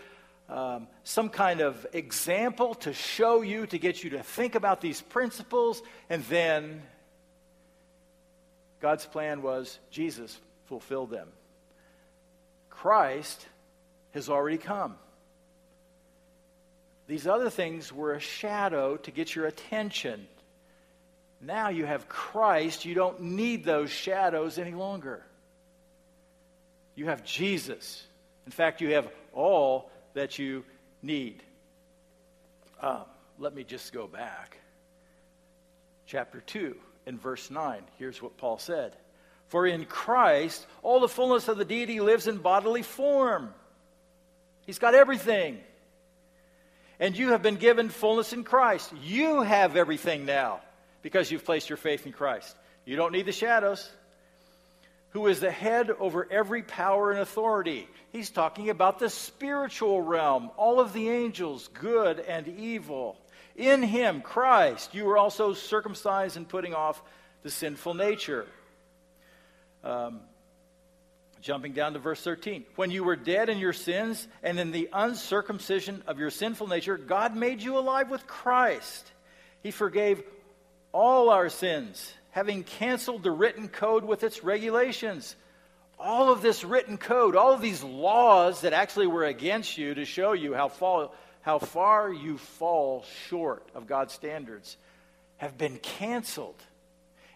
um, 0.48 0.86
some 1.04 1.28
kind 1.28 1.60
of 1.60 1.86
example 1.92 2.74
to 2.76 2.92
show 2.92 3.42
you, 3.42 3.66
to 3.66 3.78
get 3.78 4.04
you 4.04 4.10
to 4.10 4.22
think 4.22 4.54
about 4.54 4.80
these 4.80 5.00
principles, 5.00 5.82
and 6.08 6.22
then 6.24 6.82
God's 8.80 9.06
plan 9.06 9.42
was 9.42 9.78
Jesus 9.90 10.38
fulfilled 10.66 11.10
them. 11.10 11.28
Christ 12.70 13.46
has 14.12 14.28
already 14.28 14.58
come. 14.58 14.96
These 17.08 17.26
other 17.26 17.50
things 17.50 17.92
were 17.92 18.14
a 18.14 18.20
shadow 18.20 18.96
to 18.98 19.10
get 19.10 19.34
your 19.34 19.46
attention 19.46 20.26
now 21.40 21.68
you 21.68 21.84
have 21.84 22.08
Christ. 22.08 22.84
You 22.84 22.94
don't 22.94 23.20
need 23.20 23.64
those 23.64 23.90
shadows 23.90 24.58
any 24.58 24.72
longer. 24.72 25.24
You 26.96 27.06
have 27.06 27.22
Jesus. 27.22 28.04
In 28.46 28.52
fact, 28.52 28.80
you 28.80 28.94
have 28.94 29.08
all 29.32 29.90
that 30.14 30.38
you 30.38 30.64
need. 31.02 31.42
Uh, 32.80 33.04
let 33.38 33.54
me 33.54 33.62
just 33.62 33.92
go 33.92 34.06
back. 34.06 34.58
Chapter 36.06 36.40
2 36.40 36.74
and 37.06 37.20
verse 37.20 37.50
9. 37.50 37.82
Here's 37.98 38.20
what 38.20 38.36
Paul 38.38 38.58
said 38.58 38.96
For 39.48 39.66
in 39.66 39.84
Christ, 39.84 40.66
all 40.82 41.00
the 41.00 41.08
fullness 41.08 41.48
of 41.48 41.58
the 41.58 41.64
deity 41.64 42.00
lives 42.00 42.26
in 42.26 42.38
bodily 42.38 42.82
form. 42.82 43.52
He's 44.66 44.78
got 44.78 44.94
everything. 44.94 45.58
And 46.98 47.16
you 47.16 47.30
have 47.32 47.42
been 47.42 47.56
given 47.56 47.90
fullness 47.90 48.32
in 48.32 48.42
Christ. 48.42 48.90
You 49.02 49.42
have 49.42 49.76
everything 49.76 50.24
now 50.24 50.60
because 51.02 51.30
you've 51.30 51.44
placed 51.44 51.68
your 51.68 51.76
faith 51.76 52.06
in 52.06 52.12
Christ. 52.12 52.56
You 52.86 52.96
don't 52.96 53.12
need 53.12 53.26
the 53.26 53.32
shadows. 53.32 53.88
Who 55.16 55.28
is 55.28 55.40
the 55.40 55.50
head 55.50 55.90
over 55.98 56.28
every 56.30 56.62
power 56.62 57.10
and 57.10 57.20
authority? 57.20 57.88
He's 58.12 58.28
talking 58.28 58.68
about 58.68 58.98
the 58.98 59.08
spiritual 59.08 60.02
realm, 60.02 60.50
all 60.58 60.78
of 60.78 60.92
the 60.92 61.08
angels, 61.08 61.70
good 61.72 62.20
and 62.20 62.46
evil. 62.46 63.16
In 63.56 63.82
him, 63.82 64.20
Christ, 64.20 64.94
you 64.94 65.06
were 65.06 65.16
also 65.16 65.54
circumcised 65.54 66.36
and 66.36 66.46
putting 66.46 66.74
off 66.74 67.02
the 67.42 67.48
sinful 67.48 67.94
nature. 67.94 68.44
Um, 69.82 70.20
jumping 71.40 71.72
down 71.72 71.94
to 71.94 71.98
verse 71.98 72.20
13. 72.20 72.66
When 72.74 72.90
you 72.90 73.02
were 73.02 73.16
dead 73.16 73.48
in 73.48 73.56
your 73.56 73.72
sins 73.72 74.28
and 74.42 74.60
in 74.60 74.70
the 74.70 74.90
uncircumcision 74.92 76.02
of 76.06 76.18
your 76.18 76.28
sinful 76.28 76.66
nature, 76.66 76.98
God 76.98 77.34
made 77.34 77.62
you 77.62 77.78
alive 77.78 78.10
with 78.10 78.26
Christ. 78.26 79.10
He 79.62 79.70
forgave 79.70 80.22
all 80.92 81.30
our 81.30 81.48
sins, 81.48 82.12
having 82.36 82.64
canceled 82.64 83.22
the 83.22 83.30
written 83.30 83.66
code 83.66 84.04
with 84.04 84.22
its 84.22 84.44
regulations. 84.44 85.34
All 85.98 86.30
of 86.30 86.42
this 86.42 86.64
written 86.64 86.98
code, 86.98 87.34
all 87.34 87.54
of 87.54 87.62
these 87.62 87.82
laws 87.82 88.60
that 88.60 88.74
actually 88.74 89.06
were 89.06 89.24
against 89.24 89.78
you 89.78 89.94
to 89.94 90.04
show 90.04 90.34
you 90.34 90.52
how, 90.52 90.68
fall, 90.68 91.14
how 91.40 91.58
far 91.58 92.12
you 92.12 92.36
fall 92.36 93.06
short 93.30 93.66
of 93.74 93.86
God's 93.86 94.12
standards, 94.12 94.76
have 95.38 95.56
been 95.56 95.78
canceled. 95.78 96.62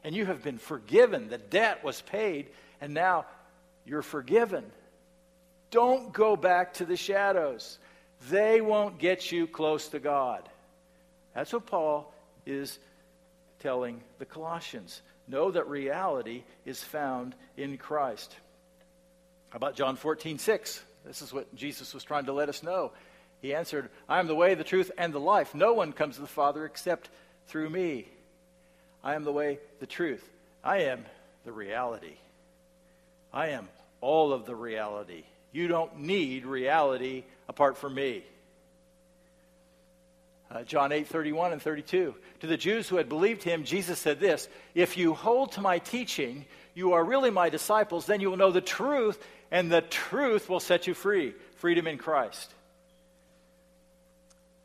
and 0.04 0.14
you 0.14 0.26
have 0.26 0.42
been 0.42 0.58
forgiven. 0.58 1.28
The 1.28 1.38
debt 1.38 1.84
was 1.84 2.00
paid, 2.00 2.48
and 2.80 2.94
now 2.94 3.26
you're 3.84 4.02
forgiven. 4.02 4.64
Don't 5.70 6.12
go 6.12 6.36
back 6.36 6.74
to 6.74 6.84
the 6.84 6.96
shadows. 6.96 7.78
They 8.28 8.60
won't 8.60 8.98
get 8.98 9.30
you 9.30 9.46
close 9.46 9.88
to 9.88 9.98
God. 9.98 10.48
That's 11.34 11.52
what 11.52 11.66
Paul 11.66 12.12
is 12.44 12.78
telling 13.60 14.02
the 14.18 14.24
Colossians. 14.24 15.00
Know 15.28 15.50
that 15.50 15.68
reality 15.68 16.42
is 16.64 16.82
found 16.82 17.34
in 17.56 17.78
Christ. 17.78 18.34
How 19.50 19.56
about 19.56 19.76
John 19.76 19.96
14, 19.96 20.38
6? 20.38 20.82
This 21.04 21.22
is 21.22 21.32
what 21.32 21.54
Jesus 21.54 21.94
was 21.94 22.04
trying 22.04 22.26
to 22.26 22.32
let 22.32 22.48
us 22.48 22.62
know. 22.62 22.92
He 23.40 23.54
answered, 23.54 23.88
I 24.08 24.18
am 24.18 24.26
the 24.26 24.34
way, 24.34 24.54
the 24.54 24.64
truth, 24.64 24.90
and 24.98 25.12
the 25.12 25.20
life. 25.20 25.54
No 25.54 25.72
one 25.72 25.92
comes 25.92 26.16
to 26.16 26.20
the 26.20 26.26
Father 26.26 26.64
except 26.64 27.08
through 27.46 27.70
me. 27.70 28.06
I 29.02 29.14
am 29.14 29.24
the 29.24 29.32
way, 29.32 29.58
the 29.78 29.86
truth. 29.86 30.28
I 30.62 30.82
am 30.82 31.04
the 31.44 31.52
reality. 31.52 32.16
I 33.32 33.48
am 33.48 33.68
all 34.00 34.32
of 34.32 34.44
the 34.44 34.54
reality. 34.54 35.24
You 35.52 35.68
don't 35.68 36.00
need 36.00 36.44
reality 36.44 37.24
apart 37.48 37.78
from 37.78 37.94
me. 37.94 38.24
Uh, 40.50 40.64
John 40.64 40.90
8, 40.90 41.06
31 41.06 41.52
and 41.52 41.62
32. 41.62 42.14
To 42.40 42.46
the 42.46 42.56
Jews 42.56 42.88
who 42.88 42.96
had 42.96 43.08
believed 43.08 43.42
him, 43.42 43.64
Jesus 43.64 43.98
said 43.98 44.18
this 44.18 44.48
If 44.74 44.96
you 44.96 45.14
hold 45.14 45.52
to 45.52 45.60
my 45.60 45.78
teaching, 45.78 46.44
you 46.74 46.94
are 46.94 47.04
really 47.04 47.30
my 47.30 47.50
disciples, 47.50 48.06
then 48.06 48.20
you 48.20 48.30
will 48.30 48.36
know 48.36 48.50
the 48.50 48.60
truth, 48.60 49.18
and 49.50 49.70
the 49.70 49.80
truth 49.80 50.48
will 50.48 50.60
set 50.60 50.86
you 50.86 50.94
free. 50.94 51.34
Freedom 51.56 51.86
in 51.86 51.98
Christ. 51.98 52.52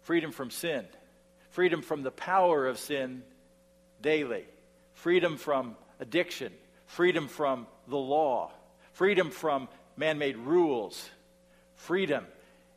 Freedom 0.04 0.32
from 0.32 0.50
sin. 0.50 0.86
Freedom 1.52 1.82
from 1.82 2.04
the 2.04 2.12
power 2.12 2.68
of 2.68 2.80
sin 2.80 3.24
daily. 4.02 4.46
Freedom 4.94 5.38
from 5.38 5.76
addiction. 6.00 6.52
Freedom 6.88 7.28
from 7.28 7.68
the 7.88 7.98
law. 7.98 8.52
Freedom 8.94 9.30
from 9.30 9.68
man 9.98 10.18
made 10.18 10.38
rules. 10.38 11.10
Freedom 11.76 12.26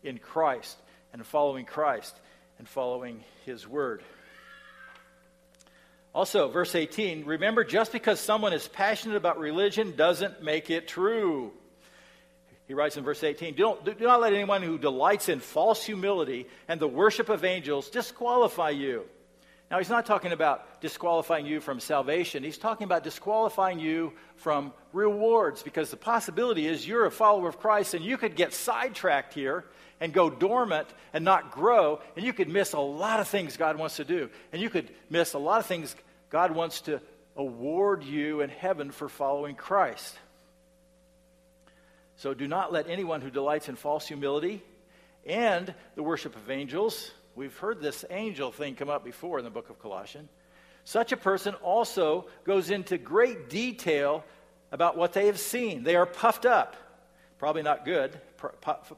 in 0.02 0.18
Christ 0.18 0.76
and 1.12 1.24
following 1.24 1.64
Christ 1.64 2.14
and 2.58 2.68
following 2.68 3.24
his 3.44 3.66
word. 3.66 4.02
Also, 6.14 6.48
verse 6.48 6.74
18 6.74 7.24
remember, 7.24 7.64
just 7.64 7.92
because 7.92 8.18
someone 8.18 8.52
is 8.52 8.66
passionate 8.66 9.16
about 9.16 9.38
religion 9.38 9.94
doesn't 9.96 10.42
make 10.42 10.70
it 10.70 10.88
true. 10.88 11.52
He 12.66 12.74
writes 12.74 12.96
in 12.96 13.04
verse 13.04 13.22
18 13.22 13.54
do 13.54 13.62
not, 13.62 13.84
do 13.84 14.04
not 14.04 14.20
let 14.20 14.32
anyone 14.32 14.62
who 14.62 14.78
delights 14.78 15.28
in 15.28 15.40
false 15.40 15.84
humility 15.84 16.46
and 16.66 16.80
the 16.80 16.88
worship 16.88 17.28
of 17.28 17.44
angels 17.44 17.88
disqualify 17.88 18.70
you. 18.70 19.04
Now, 19.70 19.76
he's 19.78 19.90
not 19.90 20.06
talking 20.06 20.32
about 20.32 20.80
disqualifying 20.80 21.44
you 21.44 21.60
from 21.60 21.78
salvation. 21.78 22.42
He's 22.42 22.56
talking 22.56 22.86
about 22.86 23.04
disqualifying 23.04 23.78
you 23.78 24.14
from 24.36 24.72
rewards 24.94 25.62
because 25.62 25.90
the 25.90 25.98
possibility 25.98 26.66
is 26.66 26.88
you're 26.88 27.04
a 27.04 27.10
follower 27.10 27.48
of 27.48 27.58
Christ 27.58 27.92
and 27.92 28.02
you 28.02 28.16
could 28.16 28.34
get 28.34 28.54
sidetracked 28.54 29.34
here 29.34 29.66
and 30.00 30.12
go 30.12 30.30
dormant 30.30 30.88
and 31.12 31.24
not 31.24 31.50
grow, 31.50 32.00
and 32.16 32.24
you 32.24 32.32
could 32.32 32.48
miss 32.48 32.72
a 32.72 32.80
lot 32.80 33.20
of 33.20 33.28
things 33.28 33.56
God 33.56 33.76
wants 33.76 33.96
to 33.96 34.04
do. 34.04 34.30
And 34.52 34.62
you 34.62 34.70
could 34.70 34.90
miss 35.10 35.34
a 35.34 35.38
lot 35.38 35.60
of 35.60 35.66
things 35.66 35.94
God 36.30 36.52
wants 36.52 36.82
to 36.82 37.00
award 37.36 38.04
you 38.04 38.40
in 38.40 38.50
heaven 38.50 38.90
for 38.90 39.08
following 39.08 39.54
Christ. 39.54 40.18
So 42.16 42.34
do 42.34 42.48
not 42.48 42.72
let 42.72 42.88
anyone 42.88 43.20
who 43.20 43.30
delights 43.30 43.68
in 43.68 43.76
false 43.76 44.06
humility 44.06 44.62
and 45.24 45.72
the 45.94 46.02
worship 46.02 46.34
of 46.34 46.50
angels, 46.50 47.12
we've 47.36 47.56
heard 47.56 47.80
this 47.80 48.04
angel 48.10 48.50
thing 48.50 48.74
come 48.74 48.88
up 48.88 49.04
before 49.04 49.38
in 49.38 49.44
the 49.44 49.50
book 49.50 49.70
of 49.70 49.78
Colossians. 49.78 50.28
Such 50.84 51.12
a 51.12 51.16
person 51.16 51.54
also 51.56 52.26
goes 52.44 52.70
into 52.70 52.98
great 52.98 53.50
detail 53.50 54.24
about 54.72 54.96
what 54.96 55.12
they 55.12 55.26
have 55.26 55.38
seen. 55.38 55.82
They 55.82 55.96
are 55.96 56.06
puffed 56.06 56.46
up. 56.46 56.76
Probably 57.38 57.62
not 57.62 57.84
good, 57.84 58.18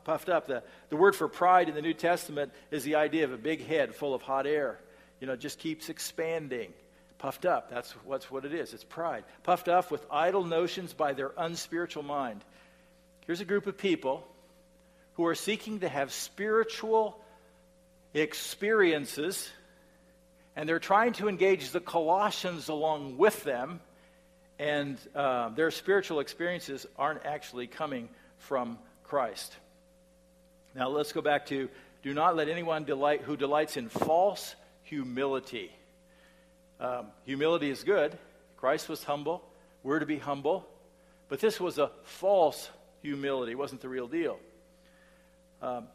puffed 0.05 0.29
up. 0.29 0.47
The, 0.47 0.63
the 0.89 0.97
word 0.97 1.17
for 1.17 1.29
pride 1.29 1.69
in 1.69 1.75
the 1.75 1.83
New 1.83 1.95
Testament 1.95 2.53
is 2.71 2.85
the 2.85 2.97
idea 2.97 3.25
of 3.25 3.33
a 3.33 3.39
big 3.39 3.67
head 3.67 3.95
full 3.95 4.15
of 4.15 4.23
hot 4.23 4.47
air. 4.47 4.79
You 5.21 5.27
know, 5.27 5.35
it 5.35 5.41
just 5.41 5.59
keeps 5.59 5.89
expanding. 5.89 6.73
Puffed 7.19 7.45
up, 7.45 7.69
that's 7.69 7.93
what's 8.07 8.31
what 8.31 8.47
it 8.47 8.55
is. 8.55 8.73
It's 8.73 8.83
pride. 8.85 9.25
Puffed 9.43 9.69
up 9.69 9.91
with 9.91 10.05
idle 10.11 10.43
notions 10.43 10.95
by 10.95 11.13
their 11.13 11.33
unspiritual 11.37 12.03
mind. 12.03 12.43
Here's 13.27 13.43
a 13.43 13.45
group 13.45 13.67
of 13.67 13.77
people 13.77 14.27
who 15.15 15.27
are 15.27 15.35
seeking 15.35 15.81
to 15.81 15.89
have 15.89 16.13
spiritual 16.13 17.23
experiences, 18.15 19.51
and 20.57 20.67
they're 20.67 20.79
trying 20.79 21.13
to 21.15 21.29
engage 21.29 21.71
the 21.73 21.81
Colossians 21.81 22.69
along 22.69 23.19
with 23.19 23.45
them, 23.45 23.81
and 24.59 24.99
uh, 25.15 25.51
their 25.51 25.71
spiritual 25.71 26.21
experiences 26.21 26.87
aren't 26.99 27.27
actually 27.27 27.67
coming 27.67 28.09
from 28.39 28.79
Christ. 29.11 29.57
Now 30.73 30.89
let's 30.89 31.11
go 31.11 31.21
back 31.21 31.47
to 31.47 31.69
do 32.05 32.15
not 32.15 32.37
let 32.37 32.49
anyone 32.49 32.85
delight 32.85 33.23
who 33.23 33.37
delights 33.37 33.77
in 33.77 33.89
false 33.89 34.55
humility. 34.85 35.73
Um, 36.79 37.09
humility 37.25 37.71
is 37.71 37.83
good. 37.83 38.17
Christ 38.57 38.89
was 38.89 39.03
humble. 39.03 39.43
We're 39.83 39.99
to 39.99 40.07
be 40.07 40.19
humble. 40.19 40.65
But 41.29 41.41
this 41.41 41.59
was 41.59 41.79
a 41.79 41.91
false 42.05 42.71
humility. 43.03 43.51
It 43.51 43.59
wasn't 43.59 43.81
the 43.81 43.89
real 43.89 44.07
deal. 44.07 44.39
Um, 45.61 45.89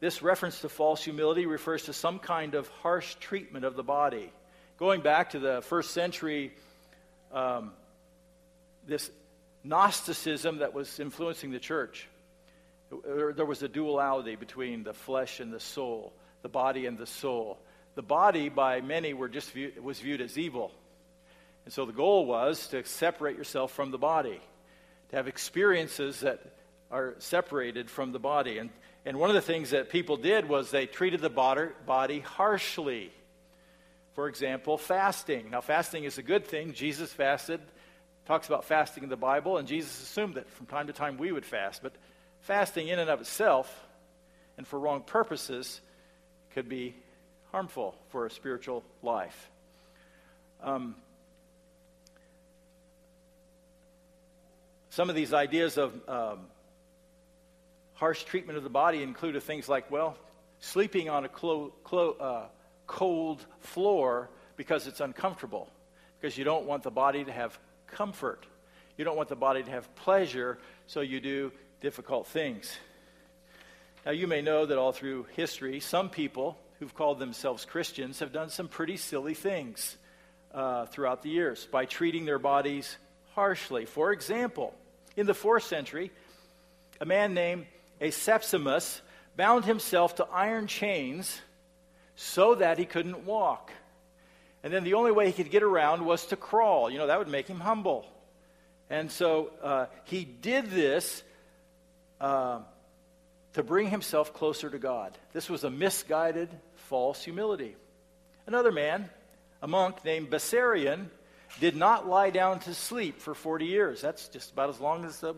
this 0.00 0.22
reference 0.22 0.62
to 0.62 0.70
false 0.70 1.04
humility 1.04 1.44
refers 1.44 1.82
to 1.82 1.92
some 1.92 2.18
kind 2.18 2.54
of 2.54 2.66
harsh 2.80 3.14
treatment 3.16 3.66
of 3.66 3.76
the 3.76 3.82
body. 3.82 4.32
Going 4.78 5.02
back 5.02 5.30
to 5.30 5.38
the 5.38 5.60
first 5.60 5.90
century, 5.90 6.54
um, 7.30 7.72
this 8.86 9.10
Gnosticism 9.66 10.58
that 10.58 10.74
was 10.74 11.00
influencing 11.00 11.50
the 11.50 11.58
church. 11.58 12.08
There 13.04 13.44
was 13.44 13.62
a 13.62 13.68
duality 13.68 14.36
between 14.36 14.84
the 14.84 14.94
flesh 14.94 15.40
and 15.40 15.52
the 15.52 15.60
soul, 15.60 16.12
the 16.42 16.48
body 16.48 16.86
and 16.86 16.96
the 16.96 17.06
soul. 17.06 17.58
The 17.96 18.02
body, 18.02 18.48
by 18.48 18.80
many, 18.80 19.12
were 19.12 19.28
just 19.28 19.50
view, 19.50 19.72
was 19.82 19.98
viewed 19.98 20.20
as 20.20 20.38
evil. 20.38 20.70
And 21.64 21.74
so 21.74 21.84
the 21.84 21.92
goal 21.92 22.26
was 22.26 22.68
to 22.68 22.84
separate 22.84 23.36
yourself 23.36 23.72
from 23.72 23.90
the 23.90 23.98
body, 23.98 24.40
to 25.10 25.16
have 25.16 25.26
experiences 25.26 26.20
that 26.20 26.40
are 26.90 27.16
separated 27.18 27.90
from 27.90 28.12
the 28.12 28.20
body. 28.20 28.58
And, 28.58 28.70
and 29.04 29.18
one 29.18 29.30
of 29.30 29.34
the 29.34 29.42
things 29.42 29.70
that 29.70 29.90
people 29.90 30.16
did 30.16 30.48
was 30.48 30.70
they 30.70 30.86
treated 30.86 31.20
the 31.20 31.30
body, 31.30 31.70
body 31.86 32.20
harshly. 32.20 33.10
For 34.14 34.28
example, 34.28 34.78
fasting. 34.78 35.50
Now, 35.50 35.60
fasting 35.60 36.04
is 36.04 36.18
a 36.18 36.22
good 36.22 36.46
thing. 36.46 36.72
Jesus 36.72 37.12
fasted 37.12 37.60
talks 38.26 38.48
about 38.48 38.64
fasting 38.64 39.04
in 39.04 39.08
the 39.08 39.16
Bible, 39.16 39.56
and 39.56 39.66
Jesus 39.66 40.02
assumed 40.02 40.34
that 40.34 40.50
from 40.50 40.66
time 40.66 40.88
to 40.88 40.92
time 40.92 41.16
we 41.16 41.32
would 41.32 41.46
fast. 41.46 41.82
But 41.82 41.92
fasting 42.40 42.88
in 42.88 42.98
and 42.98 43.08
of 43.08 43.20
itself 43.20 43.72
and 44.58 44.66
for 44.66 44.78
wrong 44.78 45.02
purposes 45.02 45.80
could 46.52 46.68
be 46.68 46.94
harmful 47.52 47.94
for 48.08 48.26
a 48.26 48.30
spiritual 48.30 48.82
life. 49.02 49.50
Um, 50.62 50.96
some 54.90 55.08
of 55.08 55.16
these 55.16 55.32
ideas 55.32 55.78
of 55.78 55.94
um, 56.08 56.40
harsh 57.94 58.24
treatment 58.24 58.56
of 58.56 58.64
the 58.64 58.70
body 58.70 59.02
include 59.02 59.40
things 59.42 59.68
like, 59.68 59.90
well, 59.90 60.16
sleeping 60.60 61.08
on 61.10 61.24
a 61.24 61.28
clo- 61.28 61.72
clo- 61.84 62.16
uh, 62.18 62.46
cold 62.86 63.44
floor 63.60 64.30
because 64.56 64.86
it's 64.86 65.00
uncomfortable, 65.00 65.68
because 66.18 66.36
you 66.36 66.44
don't 66.44 66.64
want 66.64 66.82
the 66.82 66.90
body 66.90 67.24
to 67.24 67.32
have 67.32 67.58
comfort. 67.86 68.46
You 68.96 69.04
don't 69.04 69.16
want 69.16 69.28
the 69.28 69.36
body 69.36 69.62
to 69.62 69.70
have 69.70 69.94
pleasure, 69.96 70.58
so 70.86 71.00
you 71.00 71.20
do 71.20 71.52
difficult 71.80 72.26
things. 72.26 72.76
Now, 74.04 74.12
you 74.12 74.26
may 74.26 74.40
know 74.40 74.66
that 74.66 74.78
all 74.78 74.92
through 74.92 75.26
history, 75.34 75.80
some 75.80 76.10
people 76.10 76.58
who've 76.78 76.94
called 76.94 77.18
themselves 77.18 77.64
Christians 77.64 78.20
have 78.20 78.32
done 78.32 78.50
some 78.50 78.68
pretty 78.68 78.96
silly 78.96 79.34
things 79.34 79.96
uh, 80.54 80.86
throughout 80.86 81.22
the 81.22 81.30
years 81.30 81.66
by 81.70 81.84
treating 81.84 82.24
their 82.24 82.38
bodies 82.38 82.96
harshly. 83.34 83.84
For 83.84 84.12
example, 84.12 84.74
in 85.16 85.26
the 85.26 85.34
fourth 85.34 85.64
century, 85.64 86.10
a 87.00 87.04
man 87.04 87.34
named 87.34 87.66
Acepsimas 88.00 89.00
bound 89.36 89.64
himself 89.64 90.16
to 90.16 90.26
iron 90.32 90.66
chains 90.66 91.40
so 92.14 92.54
that 92.54 92.78
he 92.78 92.84
couldn't 92.84 93.26
walk. 93.26 93.70
And 94.66 94.74
then 94.74 94.82
the 94.82 94.94
only 94.94 95.12
way 95.12 95.30
he 95.30 95.44
could 95.44 95.52
get 95.52 95.62
around 95.62 96.04
was 96.04 96.26
to 96.26 96.36
crawl. 96.36 96.90
You 96.90 96.98
know, 96.98 97.06
that 97.06 97.20
would 97.20 97.28
make 97.28 97.46
him 97.46 97.60
humble. 97.60 98.04
And 98.90 99.12
so 99.12 99.52
uh, 99.62 99.86
he 100.02 100.24
did 100.24 100.72
this 100.72 101.22
uh, 102.20 102.58
to 103.52 103.62
bring 103.62 103.90
himself 103.90 104.34
closer 104.34 104.68
to 104.68 104.78
God. 104.80 105.16
This 105.32 105.48
was 105.48 105.62
a 105.62 105.70
misguided, 105.70 106.48
false 106.74 107.22
humility. 107.22 107.76
Another 108.48 108.72
man, 108.72 109.08
a 109.62 109.68
monk 109.68 110.04
named 110.04 110.30
Bessarion, 110.30 111.10
did 111.60 111.76
not 111.76 112.08
lie 112.08 112.30
down 112.30 112.58
to 112.58 112.74
sleep 112.74 113.20
for 113.20 113.36
40 113.36 113.66
years. 113.66 114.00
That's 114.00 114.26
just 114.26 114.50
about 114.50 114.68
as 114.68 114.80
long 114.80 115.04
as 115.04 115.20
the 115.20 115.36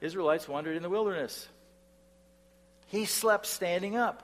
Israelites 0.00 0.48
wandered 0.48 0.78
in 0.78 0.82
the 0.82 0.88
wilderness. 0.88 1.46
He 2.86 3.04
slept 3.04 3.44
standing 3.44 3.96
up. 3.96 4.22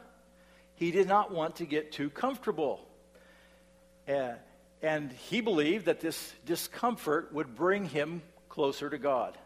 He 0.76 0.90
did 0.90 1.06
not 1.06 1.34
want 1.34 1.56
to 1.56 1.66
get 1.66 1.92
too 1.92 2.08
comfortable. 2.08 2.88
Uh, 4.08 4.32
And 4.82 5.12
he 5.30 5.40
believed 5.40 5.86
that 5.86 6.00
this 6.00 6.34
discomfort 6.44 7.32
would 7.32 7.54
bring 7.54 7.84
him 7.84 8.20
closer 8.48 8.90
to 8.90 8.98
God. 8.98 9.38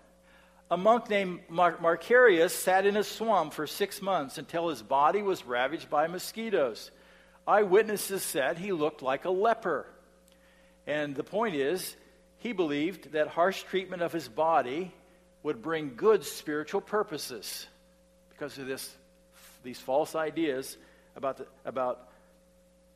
A 0.70 0.76
monk 0.76 1.10
named 1.10 1.40
Mar- 1.48 1.76
Macarius 1.76 2.54
sat 2.54 2.86
in 2.86 2.96
a 2.96 3.04
swamp 3.04 3.52
for 3.52 3.66
six 3.66 4.00
months 4.00 4.38
until 4.38 4.70
his 4.70 4.82
body 4.82 5.22
was 5.22 5.44
ravaged 5.44 5.90
by 5.90 6.06
mosquitoes. 6.06 6.90
Eyewitnesses 7.46 8.22
said 8.22 8.56
he 8.56 8.72
looked 8.72 9.02
like 9.02 9.26
a 9.26 9.30
leper. 9.30 9.86
And 10.86 11.14
the 11.14 11.22
point 11.22 11.54
is, 11.54 11.94
he 12.38 12.52
believed 12.52 13.12
that 13.12 13.28
harsh 13.28 13.62
treatment 13.62 14.02
of 14.02 14.12
his 14.12 14.28
body 14.28 14.90
would 15.42 15.60
bring 15.60 15.96
good 15.96 16.24
spiritual 16.24 16.80
purposes 16.80 17.66
because 18.30 18.56
of 18.58 18.66
this, 18.66 18.96
these 19.62 19.78
false 19.78 20.14
ideas 20.14 20.78
about, 21.14 21.36
the, 21.36 21.46
about 21.64 22.08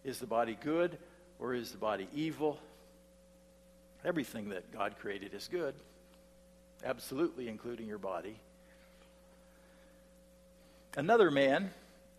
is 0.05 0.18
the 0.18 0.27
body 0.27 0.57
good 0.64 0.96
or 1.40 1.55
is 1.55 1.72
the 1.72 1.79
body 1.79 2.09
evil? 2.14 2.59
Everything 4.05 4.50
that 4.50 4.72
God 4.72 4.94
created 4.98 5.35
is 5.35 5.48
good 5.48 5.74
absolutely 6.85 7.48
including 7.48 7.87
your 7.87 7.98
body. 7.98 8.37
Another 10.96 11.31
man 11.31 11.70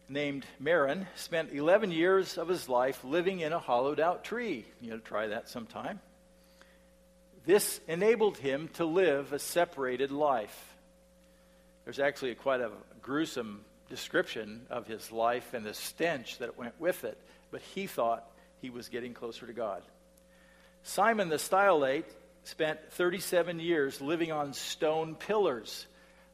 named 0.08 0.46
Maron 0.60 1.08
spent 1.16 1.52
11 1.52 1.92
years 1.92 2.38
of 2.38 2.48
his 2.48 2.70
life 2.70 3.04
living 3.04 3.40
in 3.40 3.54
a 3.54 3.60
hollowed 3.60 4.00
out 4.00 4.24
tree. 4.24 4.66
You 4.82 4.92
know, 4.92 4.98
try 4.98 5.28
that 5.28 5.50
sometime. 5.50 6.00
This 7.46 7.80
enabled 7.88 8.38
him 8.38 8.70
to 8.76 8.86
live 8.86 9.34
a 9.34 9.40
separated 9.40 10.12
life. 10.12 10.76
There's 11.86 12.00
actually 12.00 12.36
quite 12.36 12.62
a 12.62 12.70
gruesome 13.02 13.62
description 13.90 14.62
of 14.70 14.88
his 14.88 15.12
life 15.12 15.54
and 15.54 15.66
the 15.66 15.74
stench 15.74 16.38
that 16.38 16.58
went 16.58 16.80
with 16.80 17.04
it, 17.04 17.18
but 17.50 17.62
he 17.74 17.88
thought 17.88 18.26
he 18.62 18.70
was 18.70 18.90
getting 18.90 19.14
closer 19.14 19.48
to 19.48 19.54
God. 19.54 19.82
Simon 20.84 21.30
the 21.30 21.38
Stylite 21.38 22.06
spent 22.44 22.80
37 22.92 23.60
years 23.60 24.02
living 24.02 24.32
on 24.32 24.54
stone 24.54 25.16
pillars. 25.16 25.86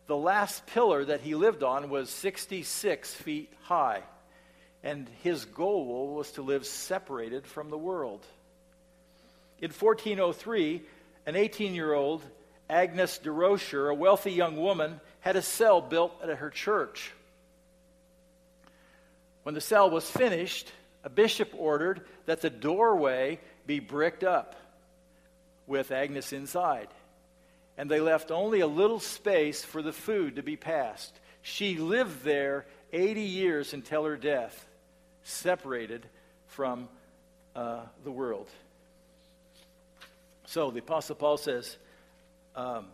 The 0.08 0.16
last 0.16 0.66
pillar 0.68 1.04
that 1.06 1.22
he 1.22 1.36
lived 1.36 1.64
on 1.64 1.90
was 1.90 2.10
66 2.10 3.14
feet 3.14 3.52
high, 3.64 4.04
and 4.84 5.10
his 5.24 5.46
goal 5.46 6.16
was 6.16 6.32
to 6.34 6.42
live 6.42 6.66
separated 6.66 7.46
from 7.46 7.70
the 7.70 7.78
world. 7.78 8.26
In 9.60 9.72
1403, 9.72 10.82
an 11.26 11.36
18 11.36 11.76
year 11.76 11.94
old, 11.94 12.24
Agnes 12.70 13.18
de 13.18 13.32
Rochier, 13.32 13.90
a 13.90 13.96
wealthy 13.96 14.32
young 14.32 14.58
woman, 14.58 15.00
had 15.22 15.36
a 15.36 15.42
cell 15.42 15.82
built 15.82 16.14
at 16.22 16.30
her 16.38 16.50
church. 16.50 17.12
When 19.44 19.56
the 19.56 19.62
cell 19.62 19.90
was 19.90 20.10
finished, 20.10 20.72
a 21.08 21.10
bishop 21.10 21.54
ordered 21.58 22.02
that 22.26 22.42
the 22.42 22.50
doorway 22.50 23.40
be 23.66 23.80
bricked 23.80 24.26
up 24.26 24.58
with 25.66 25.90
Agnes 25.94 26.34
inside. 26.34 26.90
And 27.78 27.90
they 27.90 28.02
left 28.02 28.30
only 28.30 28.60
a 28.60 28.68
little 28.68 29.00
space 29.00 29.64
for 29.64 29.82
the 29.82 29.94
food 29.94 30.36
to 30.36 30.44
be 30.44 30.58
passed. 30.58 31.18
She 31.42 31.78
lived 31.78 32.26
there 32.26 32.66
80 32.92 33.22
years 33.22 33.74
until 33.74 34.04
her 34.04 34.18
death, 34.18 34.68
separated 35.24 36.06
from 36.48 36.90
uh, 37.56 37.84
the 38.04 38.12
world. 38.12 38.50
So 40.48 40.72
the 40.72 40.80
Apostle 40.80 41.16
Paul 41.16 41.38
says, 41.38 41.78
um, 42.54 42.88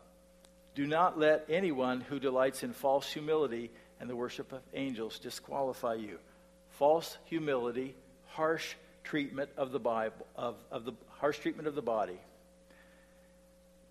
Do 0.75 0.85
not 0.85 1.17
let 1.17 1.47
anyone 1.49 2.01
who 2.01 2.19
delights 2.19 2.61
in 2.61 2.73
false 2.73 3.11
humility 3.11 3.71
and 3.99 4.07
the 4.07 4.15
worship 4.15 4.53
of 4.53 4.61
angels 4.75 5.17
disqualify 5.17 5.95
you. 5.95 6.19
False 6.77 7.17
humility, 7.25 7.95
harsh 8.33 8.75
treatment 9.03 9.49
of 9.57 9.71
the 9.71 9.79
Bible, 9.79 10.27
of, 10.35 10.55
of 10.71 10.85
the 10.85 10.93
harsh 11.19 11.39
treatment 11.39 11.67
of 11.67 11.75
the 11.75 11.81
body 11.81 12.19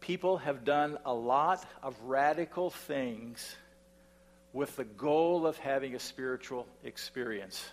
people 0.03 0.39
have 0.39 0.65
done 0.65 0.99
a 1.07 1.15
lot 1.15 1.65
of 1.83 1.97
radical 2.03 2.69
things 2.69 3.57
with 4.53 4.77
the 4.77 4.85
goal 4.85 5.47
of 5.47 5.57
having 5.57 5.95
a 5.95 5.99
spiritual 5.99 6.67
experience, 6.85 7.65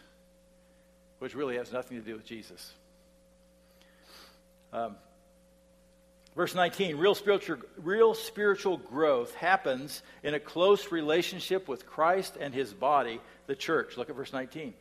which 1.17 1.35
really 1.35 1.57
has 1.57 1.73
nothing 1.73 1.97
to 1.97 2.05
do 2.05 2.13
with 2.13 2.25
Jesus. 2.25 2.73
Um, 4.71 4.95
verse 6.35 6.55
19 6.55 6.97
real 6.97 7.15
spiritual, 7.15 7.57
real 7.77 8.13
spiritual 8.13 8.77
growth 8.77 9.33
happens 9.33 10.01
in 10.23 10.35
a 10.35 10.39
close 10.39 10.91
relationship 10.91 11.67
with 11.67 11.85
Christ 11.85 12.37
and 12.39 12.53
his 12.53 12.71
body, 12.71 13.19
the 13.47 13.55
church. 13.55 13.97
Look 13.97 14.09
at 14.09 14.15
verse 14.15 14.31
19. 14.31 14.73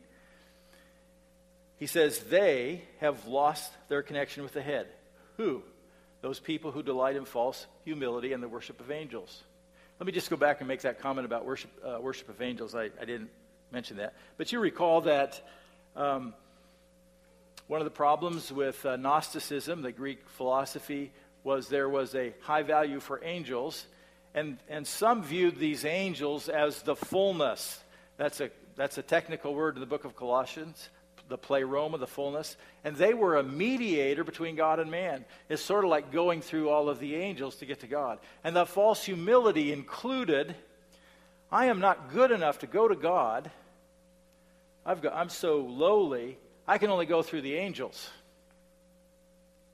He 1.79 1.87
says, 1.87 2.19
They 2.19 2.83
have 2.99 3.25
lost 3.25 3.71
their 3.87 4.03
connection 4.03 4.43
with 4.43 4.53
the 4.53 4.61
head. 4.61 4.87
Who? 5.37 5.63
those 6.21 6.39
people 6.39 6.71
who 6.71 6.83
delight 6.83 7.15
in 7.15 7.25
false 7.25 7.65
humility 7.85 8.33
and 8.33 8.43
the 8.43 8.47
worship 8.47 8.79
of 8.79 8.91
angels. 8.91 9.43
Let 9.99 10.07
me 10.07 10.11
just 10.11 10.29
go 10.29 10.37
back 10.37 10.59
and 10.59 10.67
make 10.67 10.81
that 10.81 10.99
comment 10.99 11.25
about 11.25 11.45
worship, 11.45 11.71
uh, 11.85 11.99
worship 12.01 12.29
of 12.29 12.41
angels. 12.41 12.75
I, 12.75 12.89
I, 13.01 13.05
didn't 13.05 13.29
mention 13.71 13.97
that. 13.97 14.13
But 14.37 14.51
you 14.51 14.59
recall 14.59 15.01
that 15.01 15.41
um, 15.95 16.33
one 17.67 17.81
of 17.81 17.85
the 17.85 17.91
problems 17.91 18.51
with 18.51 18.85
uh, 18.85 18.95
Gnosticism, 18.95 19.81
the 19.81 19.91
Greek 19.91 20.27
philosophy, 20.29 21.11
was 21.43 21.67
there 21.67 21.89
was 21.89 22.15
a 22.15 22.33
high 22.41 22.63
value 22.63 22.99
for 22.99 23.21
angels, 23.23 23.85
and, 24.33 24.57
and 24.69 24.85
some 24.85 25.23
viewed 25.23 25.57
these 25.57 25.85
angels 25.85 26.49
as 26.49 26.81
the 26.83 26.95
fullness. 26.95 27.79
That's 28.17 28.41
a, 28.41 28.49
that's 28.75 28.97
a 28.97 29.01
technical 29.01 29.53
word 29.53 29.75
in 29.75 29.81
the 29.81 29.87
book 29.87 30.05
of 30.05 30.15
Colossians 30.15 30.89
the 31.29 31.37
pleroma, 31.37 31.97
the 31.97 32.07
fullness, 32.07 32.57
and 32.83 32.95
they 32.95 33.13
were 33.13 33.37
a 33.37 33.43
mediator 33.43 34.23
between 34.23 34.55
God 34.55 34.79
and 34.79 34.91
man. 34.91 35.23
It's 35.47 35.61
sort 35.61 35.85
of 35.85 35.89
like 35.89 36.11
going 36.11 36.41
through 36.41 36.69
all 36.69 36.89
of 36.89 36.99
the 36.99 37.15
angels 37.15 37.57
to 37.57 37.65
get 37.65 37.81
to 37.81 37.87
God. 37.87 38.19
And 38.43 38.55
the 38.55 38.65
false 38.65 39.03
humility 39.03 39.71
included 39.71 40.55
I 41.51 41.65
am 41.65 41.79
not 41.79 42.11
good 42.11 42.31
enough 42.31 42.59
to 42.59 42.67
go 42.67 42.87
to 42.87 42.95
God. 42.95 43.49
I've 44.85 45.01
got, 45.01 45.13
I'm 45.15 45.29
so 45.29 45.57
lowly, 45.57 46.37
I 46.67 46.77
can 46.77 46.89
only 46.89 47.05
go 47.05 47.21
through 47.21 47.41
the 47.41 47.55
angels. 47.55 48.09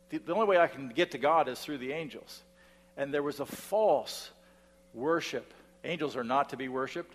The, 0.10 0.20
the 0.20 0.34
only 0.34 0.48
way 0.48 0.58
I 0.58 0.68
can 0.68 0.90
get 0.90 1.12
to 1.12 1.18
God 1.18 1.50
is 1.50 1.60
through 1.60 1.80
the 1.80 1.92
angels. 1.92 2.44
And 2.96 3.14
there 3.14 3.24
was 3.24 3.40
a 3.42 3.46
false 3.46 4.30
worship. 4.94 5.54
Angels 5.84 6.16
are 6.16 6.24
not 6.24 6.50
to 6.50 6.58
be 6.58 6.70
worshiped. 6.70 7.14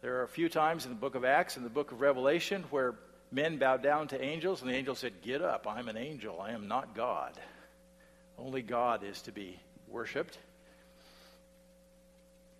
There 0.00 0.20
are 0.20 0.22
a 0.22 0.28
few 0.28 0.48
times 0.48 0.84
in 0.84 0.90
the 0.90 0.98
book 0.98 1.14
of 1.14 1.24
Acts 1.24 1.56
and 1.56 1.64
the 1.64 1.70
book 1.70 1.92
of 1.92 2.00
Revelation 2.00 2.64
where 2.70 2.94
men 3.30 3.58
bowed 3.58 3.82
down 3.82 4.08
to 4.08 4.22
angels, 4.22 4.62
and 4.62 4.70
the 4.70 4.74
angel 4.74 4.94
said, 4.94 5.12
Get 5.22 5.42
up, 5.42 5.66
I'm 5.68 5.88
an 5.88 5.96
angel, 5.96 6.40
I 6.40 6.52
am 6.52 6.68
not 6.68 6.94
God. 6.94 7.32
Only 8.38 8.62
God 8.62 9.04
is 9.04 9.22
to 9.22 9.32
be 9.32 9.58
worshiped. 9.88 10.38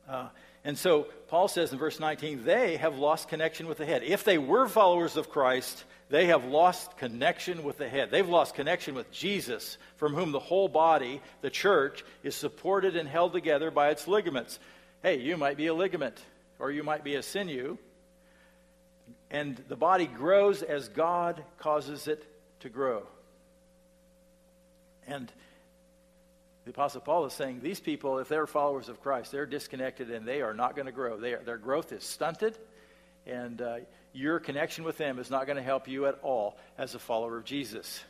Uh, 0.09 0.29
and 0.65 0.79
so 0.79 1.09
Paul 1.29 1.49
says 1.49 1.73
in 1.73 1.79
verse 1.79 2.01
19, 2.01 2.45
they 2.45 2.77
have 2.77 2.97
lost 2.97 3.29
connection 3.29 3.67
with 3.67 3.79
the 3.79 3.87
head. 3.87 4.03
If 4.03 4.25
they 4.25 4.39
were 4.39 4.67
followers 4.69 5.17
of 5.17 5.29
Christ, 5.31 5.85
they 6.09 6.27
have 6.27 6.45
lost 6.45 6.97
connection 6.97 7.65
with 7.65 7.79
the 7.79 7.89
head. 7.89 8.11
They've 8.11 8.29
lost 8.29 8.55
connection 8.55 8.95
with 8.95 9.11
Jesus, 9.11 9.79
from 9.97 10.15
whom 10.15 10.33
the 10.33 10.39
whole 10.39 10.69
body, 10.69 11.21
the 11.41 11.51
church, 11.51 12.05
is 12.23 12.35
supported 12.35 12.97
and 12.97 13.09
held 13.09 13.33
together 13.33 13.71
by 13.71 13.91
its 13.91 14.07
ligaments. 14.07 14.59
Hey, 15.03 15.21
you 15.21 15.37
might 15.37 15.57
be 15.57 15.67
a 15.67 15.75
ligament, 15.75 16.19
or 16.59 16.71
you 16.71 16.83
might 16.83 17.05
be 17.05 17.15
a 17.15 17.23
sinew, 17.23 17.77
and 19.35 19.61
the 19.67 19.75
body 19.75 20.07
grows 20.07 20.63
as 20.63 20.89
God 20.89 21.43
causes 21.59 22.07
it 22.07 22.25
to 22.61 22.69
grow. 22.69 23.03
And 25.09 25.31
the 26.65 26.71
Apostle 26.71 27.01
Paul 27.01 27.27
is 27.27 27.33
saying 27.33 27.59
these 27.61 27.81
people, 27.81 28.21
if 28.21 28.29
they're 28.29 28.47
followers 28.47 28.89
of 28.89 29.03
Christ, 29.03 29.33
they're 29.33 29.45
disconnected 29.45 30.09
and 30.13 30.25
they 30.25 30.41
are 30.41 30.55
not 30.55 30.77
going 30.77 30.87
to 30.87 30.93
grow. 30.93 31.15
Are, 31.15 31.43
their 31.43 31.59
growth 31.59 31.91
is 31.91 32.05
stunted, 32.05 32.57
and 33.27 33.61
uh, 33.61 33.77
your 34.13 34.39
connection 34.39 34.85
with 34.85 34.99
them 34.99 35.19
is 35.19 35.31
not 35.31 35.47
going 35.47 35.57
to 35.57 35.65
help 35.65 35.89
you 35.89 36.07
at 36.07 36.21
all 36.23 36.57
as 36.79 36.95
a 36.95 37.01
follower 37.01 37.37
of 37.37 37.45
Jesus. 37.45 38.05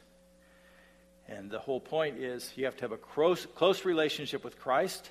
And 1.27 1.51
the 1.51 1.59
whole 1.59 1.81
point 1.81 2.19
is 2.19 2.53
you 2.55 2.67
have 2.67 2.77
to 2.77 2.83
have 2.83 2.93
a 2.93 2.99
close, 2.99 3.47
close 3.47 3.87
relationship 3.87 4.45
with 4.45 4.59
Christ. 4.59 5.11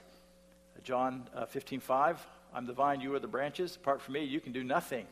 John 0.83 1.27
uh, 1.35 1.47
15, 1.47 1.79
5, 1.79 2.27
I'm 2.53 2.67
the 2.67 2.73
vine, 2.73 3.01
you 3.01 3.15
are 3.15 3.19
the 3.19 3.27
branches. 3.27 3.75
Apart 3.75 4.03
from 4.03 4.13
me, 4.13 4.25
you 4.25 4.39
can 4.39 4.51
do 4.51 4.63
nothing. 4.63 5.07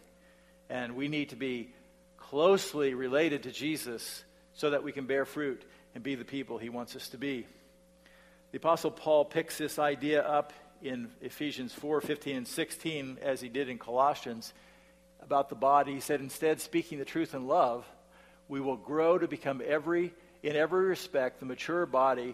And 0.71 0.95
we 0.95 1.09
need 1.09 1.31
to 1.31 1.35
be 1.35 1.73
closely 2.17 2.93
related 2.93 3.43
to 3.43 3.51
Jesus 3.51 4.23
so 4.53 4.69
that 4.69 4.83
we 4.83 4.93
can 4.93 5.05
bear 5.05 5.25
fruit 5.25 5.63
and 5.93 6.01
be 6.01 6.15
the 6.15 6.23
people 6.23 6.57
he 6.57 6.69
wants 6.69 6.95
us 6.95 7.09
to 7.09 7.17
be. 7.17 7.45
The 8.53 8.57
Apostle 8.57 8.89
Paul 8.89 9.25
picks 9.25 9.57
this 9.57 9.77
idea 9.77 10.21
up 10.23 10.53
in 10.81 11.09
Ephesians 11.19 11.73
4 11.73 11.99
15 11.99 12.37
and 12.37 12.47
16, 12.47 13.17
as 13.21 13.41
he 13.41 13.49
did 13.49 13.67
in 13.67 13.79
Colossians, 13.79 14.53
about 15.21 15.49
the 15.49 15.55
body. 15.55 15.93
He 15.93 15.99
said, 15.99 16.21
Instead, 16.21 16.61
speaking 16.61 16.99
the 16.99 17.05
truth 17.05 17.33
in 17.35 17.47
love, 17.47 17.85
we 18.47 18.61
will 18.61 18.77
grow 18.77 19.17
to 19.17 19.27
become 19.27 19.61
every, 19.65 20.13
in 20.41 20.55
every 20.55 20.85
respect, 20.85 21.41
the 21.41 21.45
mature 21.45 21.85
body 21.85 22.33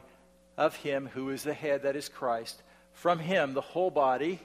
of 0.58 0.76
him 0.76 1.10
who 1.12 1.32
is 1.32 1.42
the 1.42 1.56
head, 1.56 1.84
that 1.84 1.96
is 1.96 2.08
Christ. 2.08 2.62
From 2.94 3.18
him, 3.18 3.56
the 3.56 3.62
whole 3.62 3.90
body, 3.90 4.40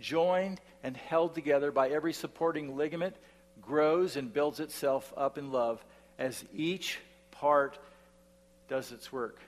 joined 0.00 0.60
and 0.82 0.96
held 0.96 1.36
together 1.36 1.70
by 1.70 1.90
every 1.90 2.12
supporting 2.12 2.76
ligament, 2.76 3.14
grows 3.66 4.16
and 4.16 4.32
builds 4.32 4.60
itself 4.60 5.12
up 5.16 5.38
in 5.38 5.50
love 5.50 5.84
as 6.18 6.44
each 6.54 6.98
part 7.30 7.78
does 8.68 8.92
its 8.92 9.12
work. 9.12 9.38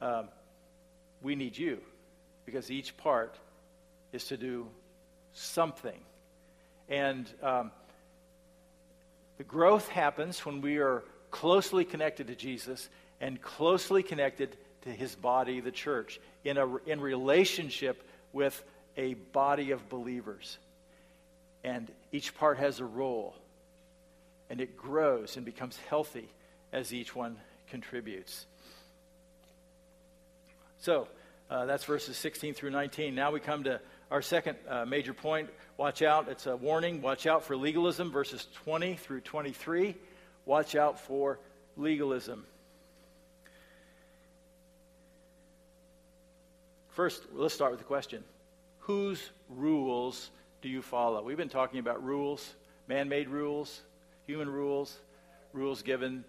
Um, 0.00 0.28
we 1.22 1.34
need 1.34 1.56
you 1.56 1.78
because 2.44 2.70
each 2.70 2.96
part 2.96 3.36
is 4.12 4.24
to 4.26 4.36
do 4.36 4.66
something. 5.32 6.00
And 6.88 7.28
um, 7.42 7.70
the 9.38 9.44
growth 9.44 9.88
happens 9.88 10.44
when 10.44 10.60
we 10.60 10.78
are 10.78 11.02
closely 11.30 11.84
connected 11.84 12.28
to 12.28 12.34
Jesus 12.34 12.88
and 13.20 13.40
closely 13.40 14.02
connected 14.02 14.56
to 14.82 14.90
his 14.90 15.14
body, 15.14 15.60
the 15.60 15.72
church, 15.72 16.20
in, 16.44 16.56
a, 16.56 16.76
in 16.84 17.00
relationship 17.00 18.02
with 18.32 18.62
a 18.96 19.14
body 19.14 19.72
of 19.72 19.88
believers. 19.88 20.58
And 21.66 21.90
each 22.12 22.32
part 22.36 22.58
has 22.58 22.78
a 22.78 22.84
role. 22.84 23.34
And 24.48 24.60
it 24.60 24.76
grows 24.76 25.36
and 25.36 25.44
becomes 25.44 25.76
healthy 25.88 26.28
as 26.72 26.94
each 26.94 27.14
one 27.14 27.36
contributes. 27.68 28.46
So, 30.78 31.08
uh, 31.50 31.66
that's 31.66 31.84
verses 31.84 32.16
16 32.16 32.54
through 32.54 32.70
19. 32.70 33.16
Now 33.16 33.32
we 33.32 33.40
come 33.40 33.64
to 33.64 33.80
our 34.12 34.22
second 34.22 34.56
uh, 34.68 34.84
major 34.84 35.12
point. 35.12 35.50
Watch 35.76 36.02
out. 36.02 36.28
It's 36.28 36.46
a 36.46 36.56
warning. 36.56 37.02
Watch 37.02 37.26
out 37.26 37.42
for 37.42 37.56
legalism, 37.56 38.12
verses 38.12 38.46
20 38.64 38.94
through 38.94 39.22
23. 39.22 39.96
Watch 40.44 40.76
out 40.76 41.00
for 41.00 41.40
legalism. 41.76 42.46
First, 46.90 47.24
let's 47.32 47.54
start 47.54 47.72
with 47.72 47.80
the 47.80 47.86
question 47.86 48.22
Whose 48.78 49.30
rules 49.48 50.30
do 50.66 50.72
you 50.72 50.82
follow? 50.82 51.22
We've 51.22 51.36
been 51.36 51.48
talking 51.48 51.78
about 51.78 52.02
rules, 52.02 52.52
man 52.88 53.08
made 53.08 53.28
rules, 53.28 53.80
human 54.26 54.50
rules, 54.50 54.98
rules 55.52 55.82
given 55.82 56.24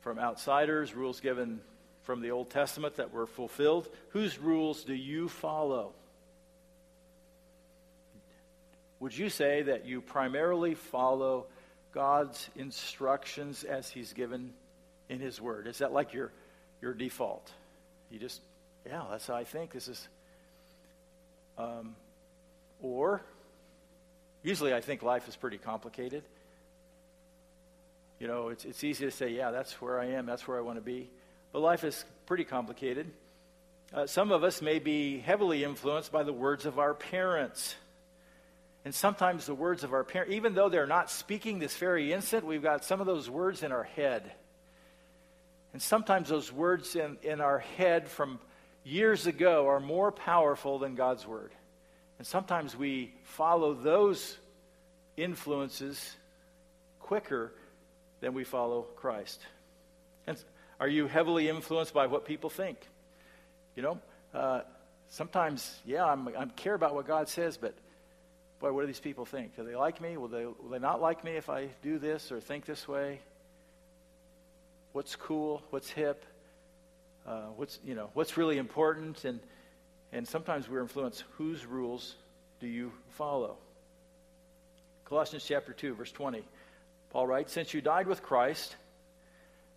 from 0.00 0.18
outsiders, 0.18 0.94
rules 0.94 1.20
given 1.20 1.60
from 2.02 2.20
the 2.20 2.30
Old 2.30 2.50
Testament 2.50 2.96
that 2.96 3.10
were 3.10 3.26
fulfilled. 3.26 3.88
Whose 4.10 4.38
rules 4.38 4.84
do 4.84 4.92
you 4.92 5.30
follow? 5.30 5.92
Would 9.00 9.16
you 9.16 9.30
say 9.30 9.62
that 9.62 9.86
you 9.86 10.02
primarily 10.02 10.74
follow 10.74 11.46
God's 11.92 12.50
instructions 12.56 13.64
as 13.64 13.88
He's 13.88 14.12
given 14.12 14.52
in 15.08 15.20
His 15.20 15.40
Word? 15.40 15.66
Is 15.68 15.78
that 15.78 15.90
like 15.90 16.12
your, 16.12 16.32
your 16.82 16.92
default? 16.92 17.50
You 18.10 18.18
just, 18.18 18.42
yeah, 18.84 19.04
that's 19.10 19.26
how 19.26 19.36
I 19.36 19.44
think. 19.44 19.72
This 19.72 19.88
is. 19.88 20.06
Um, 21.56 21.96
or, 22.82 23.22
usually 24.44 24.72
I 24.72 24.80
think 24.80 25.02
life 25.02 25.26
is 25.26 25.34
pretty 25.34 25.58
complicated. 25.58 26.22
You 28.20 28.28
know, 28.28 28.50
it's, 28.50 28.64
it's 28.64 28.84
easy 28.84 29.04
to 29.04 29.10
say, 29.10 29.30
yeah, 29.30 29.50
that's 29.50 29.80
where 29.80 29.98
I 29.98 30.06
am, 30.10 30.26
that's 30.26 30.46
where 30.46 30.56
I 30.56 30.60
want 30.60 30.78
to 30.78 30.84
be. 30.84 31.10
But 31.52 31.60
life 31.60 31.82
is 31.82 32.04
pretty 32.26 32.44
complicated. 32.44 33.10
Uh, 33.92 34.06
some 34.06 34.30
of 34.30 34.44
us 34.44 34.62
may 34.62 34.78
be 34.78 35.18
heavily 35.18 35.64
influenced 35.64 36.12
by 36.12 36.22
the 36.22 36.32
words 36.32 36.66
of 36.66 36.78
our 36.78 36.94
parents. 36.94 37.74
And 38.84 38.94
sometimes 38.94 39.46
the 39.46 39.54
words 39.54 39.82
of 39.82 39.92
our 39.92 40.04
parents, 40.04 40.34
even 40.34 40.54
though 40.54 40.68
they're 40.68 40.86
not 40.86 41.10
speaking 41.10 41.58
this 41.58 41.76
very 41.76 42.12
instant, 42.12 42.44
we've 42.44 42.62
got 42.62 42.84
some 42.84 43.00
of 43.00 43.06
those 43.06 43.30
words 43.30 43.62
in 43.62 43.72
our 43.72 43.84
head. 43.84 44.30
And 45.72 45.80
sometimes 45.80 46.28
those 46.28 46.52
words 46.52 46.94
in, 46.94 47.16
in 47.22 47.40
our 47.40 47.58
head 47.58 48.08
from 48.08 48.38
years 48.84 49.26
ago 49.26 49.66
are 49.68 49.80
more 49.80 50.12
powerful 50.12 50.78
than 50.78 50.94
God's 50.94 51.26
word. 51.26 51.50
And 52.18 52.26
sometimes 52.26 52.76
we 52.76 53.12
follow 53.24 53.74
those 53.74 54.36
influences 55.16 56.16
quicker 57.00 57.52
than 58.20 58.34
we 58.34 58.44
follow 58.44 58.82
Christ. 58.96 59.40
And 60.26 60.42
are 60.80 60.88
you 60.88 61.06
heavily 61.06 61.48
influenced 61.48 61.92
by 61.92 62.06
what 62.06 62.24
people 62.24 62.50
think? 62.50 62.78
You 63.76 63.82
know, 63.82 63.98
uh, 64.32 64.60
sometimes, 65.08 65.80
yeah, 65.84 66.04
I'm, 66.04 66.28
I 66.28 66.46
care 66.46 66.74
about 66.74 66.94
what 66.94 67.06
God 67.06 67.28
says, 67.28 67.56
but 67.56 67.74
boy, 68.60 68.72
what 68.72 68.82
do 68.82 68.86
these 68.86 69.00
people 69.00 69.24
think? 69.24 69.56
Do 69.56 69.64
they 69.64 69.76
like 69.76 70.00
me? 70.00 70.16
Will 70.16 70.28
they, 70.28 70.46
will 70.46 70.70
they 70.70 70.78
not 70.78 71.00
like 71.00 71.24
me 71.24 71.32
if 71.32 71.50
I 71.50 71.68
do 71.82 71.98
this 71.98 72.32
or 72.32 72.40
think 72.40 72.64
this 72.64 72.86
way? 72.88 73.20
What's 74.92 75.16
cool? 75.16 75.62
What's 75.70 75.90
hip? 75.90 76.24
Uh, 77.26 77.46
what's, 77.56 77.80
you 77.84 77.94
know, 77.94 78.10
what's 78.14 78.36
really 78.36 78.58
important? 78.58 79.24
And, 79.24 79.40
and 80.14 80.26
sometimes 80.26 80.68
we're 80.68 80.80
influenced. 80.80 81.24
Whose 81.38 81.66
rules 81.66 82.14
do 82.60 82.68
you 82.68 82.92
follow? 83.10 83.56
Colossians 85.04 85.44
chapter 85.44 85.72
2, 85.72 85.94
verse 85.94 86.12
20. 86.12 86.42
Paul 87.10 87.26
writes, 87.26 87.52
Since 87.52 87.74
you 87.74 87.80
died 87.80 88.06
with 88.06 88.22
Christ 88.22 88.76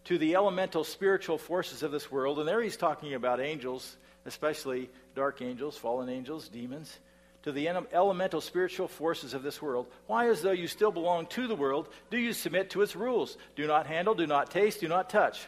to 0.05 0.17
the 0.17 0.35
elemental 0.35 0.83
spiritual 0.83 1.39
forces 1.39 1.81
of 1.81 1.91
this 1.91 2.11
world, 2.11 2.37
and 2.37 2.47
there 2.47 2.61
he's 2.61 2.77
talking 2.77 3.15
about 3.15 3.41
angels, 3.41 3.97
especially 4.25 4.89
dark 5.15 5.41
angels, 5.41 5.75
fallen 5.75 6.07
angels, 6.07 6.47
demons, 6.49 6.95
to 7.41 7.51
the 7.51 7.67
elemental 7.67 8.39
spiritual 8.39 8.87
forces 8.87 9.33
of 9.33 9.41
this 9.41 9.59
world. 9.59 9.87
Why, 10.05 10.29
as 10.29 10.43
though 10.43 10.51
you 10.51 10.67
still 10.67 10.91
belong 10.91 11.25
to 11.27 11.47
the 11.47 11.55
world, 11.55 11.89
do 12.11 12.17
you 12.17 12.31
submit 12.31 12.69
to 12.71 12.83
its 12.83 12.95
rules? 12.95 13.37
Do 13.55 13.65
not 13.65 13.87
handle, 13.87 14.13
do 14.13 14.27
not 14.27 14.51
taste, 14.51 14.81
do 14.81 14.87
not 14.87 15.09
touch. 15.09 15.47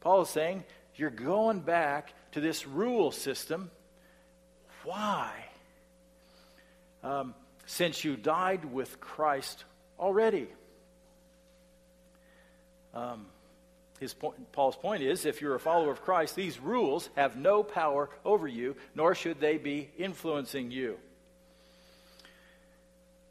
Paul 0.00 0.22
is 0.22 0.28
saying, 0.28 0.64
You're 0.96 1.10
going 1.10 1.60
back 1.60 2.12
to 2.32 2.40
this 2.40 2.66
rule 2.66 3.10
system. 3.10 3.70
Why? 4.84 5.32
Um, 7.02 7.34
since 7.66 8.04
you 8.04 8.16
died 8.16 8.64
with 8.64 9.00
Christ 9.00 9.64
already. 9.98 10.48
Um, 12.94 13.26
his 14.00 14.14
point, 14.14 14.50
Paul's 14.52 14.76
point 14.76 15.02
is 15.02 15.24
if 15.24 15.40
you're 15.40 15.54
a 15.54 15.60
follower 15.60 15.92
of 15.92 16.02
Christ, 16.02 16.34
these 16.34 16.58
rules 16.58 17.08
have 17.16 17.36
no 17.36 17.62
power 17.62 18.10
over 18.24 18.48
you, 18.48 18.76
nor 18.94 19.14
should 19.14 19.40
they 19.40 19.58
be 19.58 19.90
influencing 19.96 20.70
you. 20.70 20.98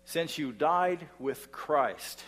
Since 0.05 0.37
you 0.37 0.51
died 0.51 1.07
with 1.19 1.51
Christ. 1.51 2.23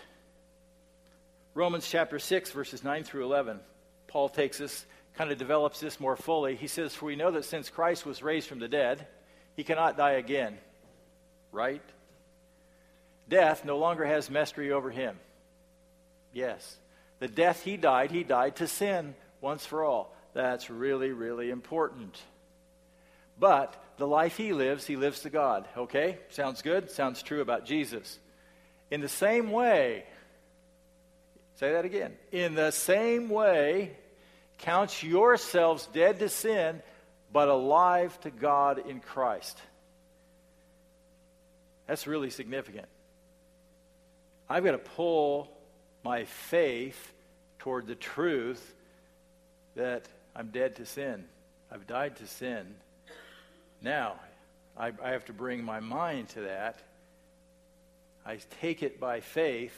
Romans 1.54 1.88
chapter 1.90 2.20
6, 2.20 2.52
verses 2.52 2.84
9 2.84 3.04
through 3.04 3.24
11. 3.26 3.60
Paul 4.08 4.28
takes 4.28 4.58
this, 4.58 4.86
kind 5.16 5.32
of 5.32 5.38
develops 5.38 5.80
this 5.80 6.00
more 6.00 6.16
fully. 6.16 6.56
He 6.56 6.68
says, 6.68 6.94
For 6.94 7.06
we 7.06 7.16
know 7.16 7.32
that 7.32 7.46
since 7.46 7.70
Christ 7.70 8.06
was 8.06 8.24
raised 8.24 8.48
from 8.48 8.60
the 8.60 8.68
dead, 8.68 9.06
he 9.56 9.64
cannot 9.64 9.98
die 9.98 10.14
again. 10.14 10.58
Right? 11.52 11.84
Death 13.30 13.64
no 13.64 13.78
longer 13.78 14.06
has 14.06 14.30
mastery 14.30 14.72
over 14.72 14.90
him. 14.90 15.18
Yes. 16.34 16.78
The 17.20 17.28
death 17.28 17.64
he 17.64 17.78
died, 17.78 18.12
he 18.12 18.24
died 18.24 18.58
to 18.58 18.68
sin 18.68 19.16
once 19.40 19.66
for 19.66 19.84
all. 19.84 20.16
That's 20.34 20.70
really, 20.70 21.12
really 21.12 21.52
important. 21.52 22.20
But 23.40 23.82
the 23.98 24.08
life 24.08 24.38
he 24.38 24.52
lives, 24.52 24.86
he 24.86 24.96
lives 24.96 25.22
to 25.22 25.30
God. 25.30 25.68
Okay? 25.78 26.18
Sounds 26.30 26.62
good? 26.62 26.90
Sounds 26.90 27.22
true 27.22 27.42
about 27.42 27.66
Jesus. 27.66 28.20
In 28.90 29.02
the 29.02 29.10
same 29.10 29.52
way, 29.52 30.06
say 31.56 31.74
that 31.74 31.86
again. 31.86 32.14
In 32.32 32.56
the 32.56 32.72
same 32.72 33.30
way, 33.30 33.96
count 34.64 35.04
yourselves 35.04 35.88
dead 35.94 36.20
to 36.20 36.30
sin, 36.30 36.82
but 37.32 37.48
alive 37.50 38.20
to 38.22 38.32
God 38.32 38.88
in 38.88 39.00
Christ. 39.00 39.58
That's 41.88 42.08
really 42.08 42.30
significant. 42.30 42.88
I've 44.50 44.64
got 44.64 44.72
to 44.72 44.78
pull 44.78 45.50
my 46.04 46.26
faith 46.26 47.14
toward 47.60 47.88
the 47.88 47.96
truth 47.96 48.74
that 49.76 50.08
I'm 50.36 50.48
dead 50.48 50.78
to 50.78 50.86
sin. 50.86 51.26
I've 51.72 51.88
died 51.88 52.18
to 52.18 52.28
sin. 52.28 52.76
Now, 53.82 54.16
I, 54.78 54.92
I 55.04 55.12
have 55.12 55.26
to 55.26 55.34
bring 55.34 55.64
my 55.64 55.80
mind 55.80 56.30
to 56.30 56.42
that. 56.42 56.80
I 58.26 58.38
take 58.62 58.84
it 58.84 59.00
by 59.00 59.20
faith, 59.20 59.78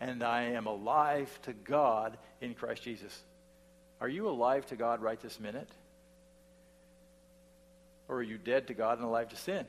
and 0.00 0.22
I 0.22 0.42
am 0.50 0.66
alive 0.66 1.38
to 1.42 1.52
God 1.52 2.18
in 2.40 2.54
Christ 2.54 2.82
Jesus. 2.82 3.22
Are 4.00 4.08
you 4.08 4.28
alive 4.28 4.66
to 4.66 4.76
God 4.76 5.00
right 5.00 5.20
this 5.20 5.40
minute? 5.40 5.68
Or 8.08 8.16
are 8.16 8.22
you 8.22 8.38
dead 8.38 8.68
to 8.68 8.74
God 8.74 8.98
and 8.98 9.06
alive 9.06 9.30
to 9.30 9.36
sin? 9.36 9.66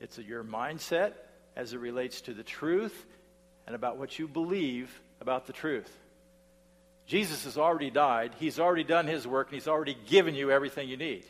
It's 0.00 0.18
your 0.18 0.42
mindset 0.42 1.12
as 1.54 1.72
it 1.72 1.78
relates 1.78 2.22
to 2.22 2.34
the 2.34 2.42
truth 2.42 3.06
and 3.66 3.76
about 3.76 3.98
what 3.98 4.18
you 4.18 4.26
believe 4.26 4.90
about 5.20 5.46
the 5.46 5.52
truth. 5.52 5.90
Jesus 7.06 7.44
has 7.44 7.58
already 7.58 7.90
died, 7.90 8.32
He's 8.38 8.58
already 8.58 8.84
done 8.84 9.06
His 9.06 9.26
work, 9.26 9.48
and 9.48 9.54
He's 9.54 9.68
already 9.68 9.96
given 10.06 10.34
you 10.34 10.50
everything 10.50 10.88
you 10.88 10.96
need. 10.96 11.24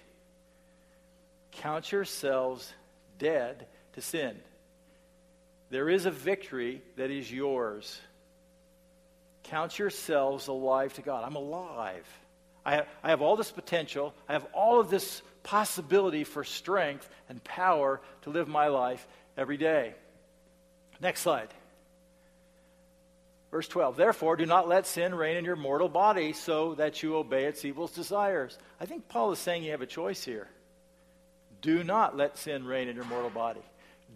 Count 1.52 1.92
yourselves 1.92 2.72
dead 3.18 3.66
to 3.94 4.00
sin. 4.00 4.36
There 5.70 5.88
is 5.88 6.06
a 6.06 6.10
victory 6.10 6.82
that 6.96 7.10
is 7.10 7.30
yours. 7.30 7.98
Count 9.44 9.78
yourselves 9.78 10.48
alive 10.48 10.94
to 10.94 11.02
God. 11.02 11.24
I'm 11.24 11.36
alive. 11.36 12.06
I 12.64 12.76
have, 12.76 12.88
I 13.02 13.10
have 13.10 13.22
all 13.22 13.36
this 13.36 13.50
potential. 13.50 14.14
I 14.28 14.34
have 14.34 14.46
all 14.52 14.80
of 14.80 14.90
this 14.90 15.22
possibility 15.42 16.24
for 16.24 16.44
strength 16.44 17.08
and 17.28 17.42
power 17.42 18.00
to 18.22 18.30
live 18.30 18.48
my 18.48 18.68
life 18.68 19.06
every 19.36 19.56
day. 19.56 19.94
Next 21.00 21.20
slide. 21.20 21.48
Verse 23.50 23.68
12, 23.68 23.96
therefore, 23.96 24.36
do 24.36 24.46
not 24.46 24.66
let 24.66 24.86
sin 24.86 25.14
reign 25.14 25.36
in 25.36 25.44
your 25.44 25.56
mortal 25.56 25.88
body 25.88 26.32
so 26.32 26.74
that 26.76 27.02
you 27.02 27.16
obey 27.16 27.44
its 27.44 27.66
evil 27.66 27.86
desires. 27.86 28.56
I 28.80 28.86
think 28.86 29.08
Paul 29.08 29.32
is 29.32 29.38
saying 29.38 29.62
you 29.62 29.72
have 29.72 29.82
a 29.82 29.86
choice 29.86 30.24
here. 30.24 30.48
Do 31.60 31.84
not 31.84 32.16
let 32.16 32.38
sin 32.38 32.64
reign 32.64 32.88
in 32.88 32.96
your 32.96 33.04
mortal 33.04 33.28
body. 33.28 33.60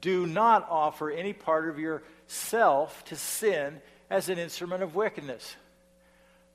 Do 0.01 0.27
not 0.27 0.67
offer 0.71 1.11
any 1.11 1.35
part 1.35 1.69
of 1.69 1.79
yourself 1.79 3.05
to 3.07 3.17
sin 3.17 3.81
as 4.11 4.29
an 4.29 4.38
instrument 4.38 4.83
of 4.83 4.95
wickedness, 4.95 5.57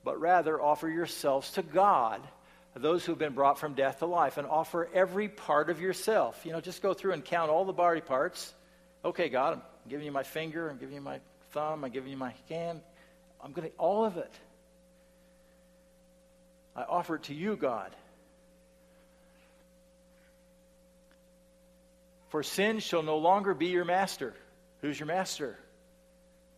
but 0.04 0.20
rather 0.20 0.60
offer 0.60 0.88
yourselves 0.88 1.52
to 1.52 1.62
God, 1.62 2.20
those 2.74 3.04
who've 3.04 3.18
been 3.18 3.34
brought 3.34 3.58
from 3.58 3.74
death 3.74 3.98
to 3.98 4.06
life, 4.06 4.38
and 4.38 4.46
offer 4.46 4.88
every 4.94 5.28
part 5.28 5.68
of 5.68 5.80
yourself. 5.80 6.40
You 6.44 6.52
know, 6.52 6.60
just 6.60 6.82
go 6.82 6.94
through 6.94 7.12
and 7.12 7.24
count 7.24 7.50
all 7.50 7.64
the 7.64 7.72
body 7.72 8.00
parts. 8.00 8.54
Okay, 9.04 9.28
God, 9.28 9.54
I'm 9.54 9.90
giving 9.90 10.06
you 10.06 10.12
my 10.12 10.22
finger, 10.22 10.70
I'm 10.70 10.78
giving 10.78 10.94
you 10.94 11.00
my 11.00 11.20
thumb, 11.50 11.84
I'm 11.84 11.90
giving 11.90 12.10
you 12.10 12.16
my 12.16 12.34
hand. 12.48 12.80
I'm 13.42 13.52
going 13.52 13.68
to, 13.68 13.76
all 13.76 14.04
of 14.04 14.16
it. 14.16 14.32
I 16.74 16.82
offer 16.82 17.16
it 17.16 17.24
to 17.24 17.34
you, 17.34 17.56
God. 17.56 17.94
For 22.30 22.42
sin 22.42 22.78
shall 22.78 23.02
no 23.02 23.18
longer 23.18 23.52
be 23.52 23.66
your 23.66 23.84
master. 23.84 24.32
Who's 24.80 24.98
your 24.98 25.06
master? 25.06 25.58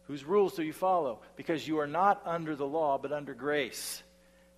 Whose 0.06 0.24
rules 0.24 0.54
do 0.54 0.62
you 0.62 0.72
follow? 0.72 1.20
Because 1.36 1.66
you 1.66 1.78
are 1.78 1.86
not 1.86 2.22
under 2.26 2.56
the 2.56 2.66
law, 2.66 2.98
but 2.98 3.12
under 3.12 3.34
grace. 3.34 4.02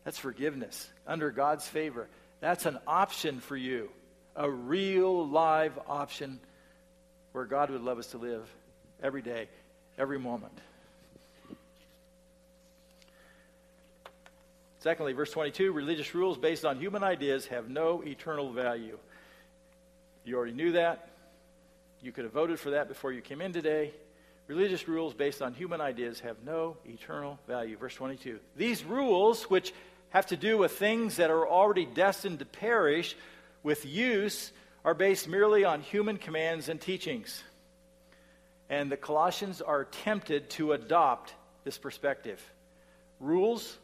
That's 0.04 0.18
forgiveness, 0.18 0.88
under 1.06 1.30
God's 1.30 1.66
favor. 1.66 2.09
That's 2.40 2.66
an 2.66 2.78
option 2.87 3.40
for 3.40 3.56
you, 3.56 3.90
a 4.35 4.50
real 4.50 5.26
live 5.26 5.78
option 5.88 6.40
where 7.32 7.44
God 7.44 7.70
would 7.70 7.82
love 7.82 7.98
us 7.98 8.09
to 8.09 8.18
live 8.18 8.48
every 9.02 9.22
day 9.22 9.48
every 9.98 10.18
moment. 10.18 10.52
Secondly, 14.80 15.14
verse 15.14 15.30
22 15.32 15.72
religious 15.72 16.14
rules 16.14 16.38
based 16.38 16.64
on 16.64 16.78
human 16.78 17.02
ideas 17.02 17.46
have 17.46 17.68
no 17.68 18.02
eternal 18.02 18.52
value. 18.52 18.98
You 20.24 20.37
already 20.37 20.52
knew 20.52 20.72
that. 20.72 21.09
You 22.02 22.12
could 22.12 22.24
have 22.24 22.32
voted 22.32 22.61
for 22.61 22.70
that 22.70 22.88
before 22.88 23.11
you 23.11 23.20
came 23.20 23.40
in 23.40 23.52
today. 23.52 23.92
Religious 24.46 24.87
rules 24.87 25.12
based 25.12 25.42
on 25.42 25.54
human 25.54 25.80
ideas 25.80 26.20
have 26.20 26.37
no 26.44 26.76
eternal 26.85 27.38
value. 27.48 27.76
Verse 27.76 27.94
22. 27.94 28.38
These 28.56 28.85
rules, 28.85 29.44
which 29.44 29.72
have 30.11 30.26
to 30.26 30.37
do 30.37 30.56
with 30.56 30.72
things 30.72 31.16
that 31.16 31.30
are 31.30 31.48
already 31.48 31.85
destined 31.85 32.38
to 32.38 32.44
perish 32.44 33.16
with 33.64 33.85
use, 33.85 34.52
are 34.85 34.94
based 34.94 35.26
merely 35.26 35.64
on 35.64 35.80
human 35.80 36.16
commands 36.16 36.68
and 36.68 36.80
teachings. 36.80 37.42
And 38.70 38.90
the 38.90 38.96
Colossians 38.96 39.61
are 39.61 39.85
tempted 39.85 40.50
to 40.50 40.72
adopt 40.72 41.35
this 41.64 41.76
perspective. 41.76 42.40
Rules 43.18 43.76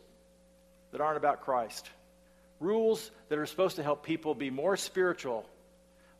that 0.92 1.00
aren't 1.00 1.16
about 1.16 1.40
Christ. 1.40 1.90
Rules 2.60 3.10
that 3.28 3.38
are 3.38 3.46
supposed 3.46 3.76
to 3.76 3.82
help 3.82 4.04
people 4.04 4.36
be 4.36 4.50
more 4.50 4.76
spiritual, 4.76 5.44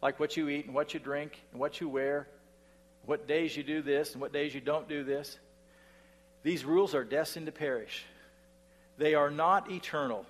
like 0.02 0.18
what 0.18 0.37
you 0.37 0.48
eat 0.48 0.66
and 0.66 0.74
what 0.74 0.94
you 0.94 0.98
drink 0.98 1.40
and 1.52 1.61
what 1.61 1.81
you 1.81 1.88
wear, 1.88 2.26
what 3.05 3.27
days 3.27 3.57
you 3.57 3.62
do 3.62 3.83
this 3.83 4.12
and 4.12 4.21
what 4.21 4.33
days 4.33 4.55
you 4.55 4.61
don't 4.61 4.88
do 4.88 5.05
this. 5.05 5.38
These 6.43 6.65
rules 6.65 6.95
are 6.95 7.05
destined 7.05 7.47
to 7.47 7.53
perish. 7.53 8.05
They 8.99 9.15
are 9.15 9.31
not 9.31 9.71
eternal. 9.71 10.27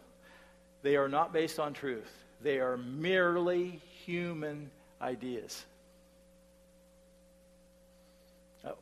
They 0.82 0.96
are 0.96 1.08
not 1.08 1.32
based 1.32 1.58
on 1.58 1.74
truth. 1.74 2.10
They 2.42 2.58
are 2.58 2.76
merely 2.76 3.80
human 4.04 4.70
ideas. 5.00 5.64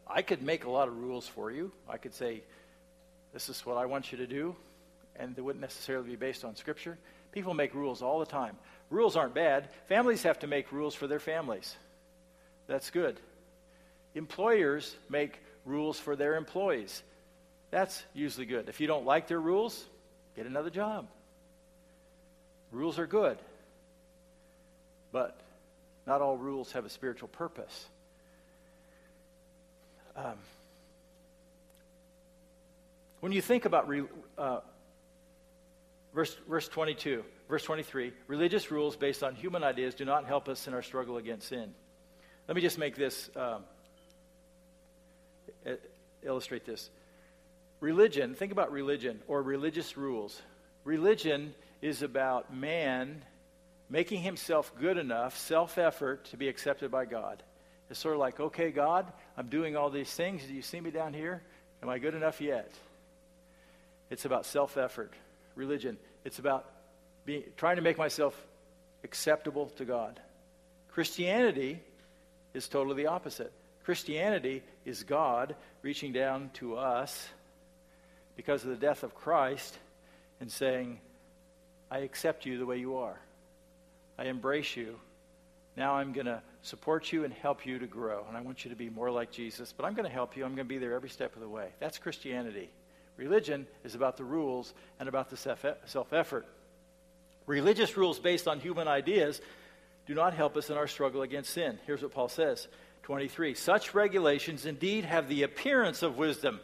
I 0.06 0.22
could 0.22 0.42
make 0.42 0.64
a 0.64 0.70
lot 0.70 0.88
of 0.88 0.96
rules 0.96 1.26
for 1.26 1.50
you. 1.50 1.72
I 1.88 1.96
could 1.96 2.14
say, 2.14 2.42
this 3.32 3.48
is 3.48 3.64
what 3.64 3.76
I 3.76 3.86
want 3.86 4.12
you 4.12 4.18
to 4.18 4.26
do, 4.26 4.54
and 5.16 5.34
they 5.34 5.42
wouldn't 5.42 5.62
necessarily 5.62 6.10
be 6.10 6.16
based 6.16 6.44
on 6.44 6.56
Scripture. 6.56 6.98
People 7.32 7.54
make 7.54 7.74
rules 7.74 8.02
all 8.02 8.18
the 8.18 8.26
time. 8.26 8.56
Rules 8.90 9.16
aren't 9.16 9.34
bad. 9.34 9.68
Families 9.88 10.22
have 10.24 10.40
to 10.40 10.46
make 10.46 10.72
rules 10.72 10.94
for 10.94 11.06
their 11.06 11.20
families. 11.20 11.76
That's 12.66 12.90
good. 12.90 13.18
Employers 14.14 14.96
make 15.08 15.38
rules 15.64 15.98
for 15.98 16.16
their 16.16 16.36
employees. 16.36 17.02
That's 17.70 18.02
usually 18.14 18.46
good. 18.46 18.68
If 18.68 18.80
you 18.80 18.86
don't 18.86 19.04
like 19.04 19.28
their 19.28 19.40
rules, 19.40 19.84
get 20.36 20.46
another 20.46 20.70
job. 20.70 21.06
Rules 22.72 22.98
are 22.98 23.06
good. 23.06 23.38
But 25.12 25.38
not 26.06 26.20
all 26.20 26.36
rules 26.36 26.72
have 26.72 26.84
a 26.84 26.90
spiritual 26.90 27.28
purpose. 27.28 27.86
Um, 30.16 30.34
when 33.20 33.32
you 33.32 33.40
think 33.40 33.64
about 33.64 33.88
re, 33.88 34.02
uh, 34.36 34.60
verse, 36.14 36.36
verse 36.48 36.68
22, 36.68 37.24
verse 37.48 37.62
23, 37.62 38.12
religious 38.26 38.70
rules 38.70 38.96
based 38.96 39.22
on 39.22 39.34
human 39.34 39.62
ideas 39.62 39.94
do 39.94 40.04
not 40.04 40.26
help 40.26 40.48
us 40.48 40.66
in 40.66 40.74
our 40.74 40.82
struggle 40.82 41.16
against 41.16 41.48
sin. 41.48 41.72
Let 42.48 42.56
me 42.56 42.62
just 42.62 42.78
make 42.78 42.96
this, 42.96 43.30
um, 43.36 43.62
illustrate 46.22 46.64
this. 46.64 46.90
Religion, 47.80 48.34
think 48.34 48.52
about 48.52 48.72
religion 48.72 49.20
or 49.26 49.42
religious 49.42 49.96
rules. 49.96 50.40
Religion 50.84 51.54
is 51.80 52.02
about 52.02 52.54
man 52.54 53.22
making 53.88 54.22
himself 54.22 54.72
good 54.80 54.98
enough, 54.98 55.36
self 55.36 55.78
effort, 55.78 56.26
to 56.26 56.36
be 56.36 56.48
accepted 56.48 56.90
by 56.90 57.04
God. 57.04 57.42
It's 57.90 57.98
sort 57.98 58.14
of 58.14 58.20
like, 58.20 58.38
okay, 58.38 58.70
God, 58.70 59.12
I'm 59.36 59.48
doing 59.48 59.76
all 59.76 59.90
these 59.90 60.12
things. 60.12 60.44
Do 60.44 60.54
you 60.54 60.62
see 60.62 60.80
me 60.80 60.90
down 60.90 61.12
here? 61.12 61.42
Am 61.82 61.88
I 61.88 61.98
good 61.98 62.14
enough 62.14 62.40
yet? 62.40 62.70
It's 64.10 64.24
about 64.24 64.46
self 64.46 64.76
effort. 64.76 65.12
Religion, 65.56 65.98
it's 66.24 66.38
about 66.38 66.66
being, 67.24 67.44
trying 67.56 67.76
to 67.76 67.82
make 67.82 67.98
myself 67.98 68.40
acceptable 69.02 69.66
to 69.76 69.84
God. 69.84 70.20
Christianity 70.88 71.80
is 72.54 72.68
totally 72.68 73.02
the 73.02 73.08
opposite. 73.08 73.52
Christianity 73.84 74.62
is 74.84 75.02
God 75.02 75.54
reaching 75.82 76.12
down 76.12 76.50
to 76.54 76.76
us 76.76 77.28
because 78.36 78.62
of 78.62 78.70
the 78.70 78.76
death 78.76 79.02
of 79.02 79.14
Christ 79.14 79.76
and 80.40 80.50
saying, 80.50 80.98
I 81.90 81.98
accept 81.98 82.46
you 82.46 82.58
the 82.58 82.66
way 82.66 82.78
you 82.78 82.96
are. 82.96 83.18
I 84.18 84.24
embrace 84.24 84.76
you. 84.76 84.96
Now 85.76 85.94
I'm 85.94 86.12
going 86.12 86.26
to 86.26 86.42
support 86.62 87.12
you 87.12 87.24
and 87.24 87.32
help 87.32 87.64
you 87.64 87.78
to 87.78 87.86
grow. 87.86 88.24
And 88.28 88.36
I 88.36 88.42
want 88.42 88.64
you 88.64 88.70
to 88.70 88.76
be 88.76 88.90
more 88.90 89.10
like 89.10 89.30
Jesus, 89.30 89.72
but 89.76 89.86
I'm 89.86 89.94
going 89.94 90.06
to 90.06 90.12
help 90.12 90.36
you. 90.36 90.44
I'm 90.44 90.54
going 90.54 90.66
to 90.66 90.74
be 90.74 90.78
there 90.78 90.94
every 90.94 91.08
step 91.08 91.34
of 91.34 91.40
the 91.40 91.48
way. 91.48 91.68
That's 91.80 91.98
Christianity. 91.98 92.70
Religion 93.16 93.66
is 93.84 93.94
about 93.94 94.16
the 94.16 94.24
rules 94.24 94.72
and 94.98 95.08
about 95.08 95.30
the 95.30 95.36
self 95.36 96.12
effort. 96.12 96.46
Religious 97.46 97.96
rules 97.96 98.18
based 98.18 98.46
on 98.46 98.60
human 98.60 98.88
ideas 98.88 99.40
do 100.06 100.14
not 100.14 100.34
help 100.34 100.56
us 100.56 100.70
in 100.70 100.76
our 100.76 100.86
struggle 100.86 101.22
against 101.22 101.50
sin. 101.50 101.78
Here's 101.86 102.02
what 102.02 102.12
Paul 102.12 102.28
says 102.28 102.68
23. 103.02 103.54
Such 103.54 103.94
regulations 103.94 104.66
indeed 104.66 105.04
have 105.04 105.28
the 105.28 105.42
appearance 105.42 106.02
of 106.02 106.16
wisdom. 106.16 106.60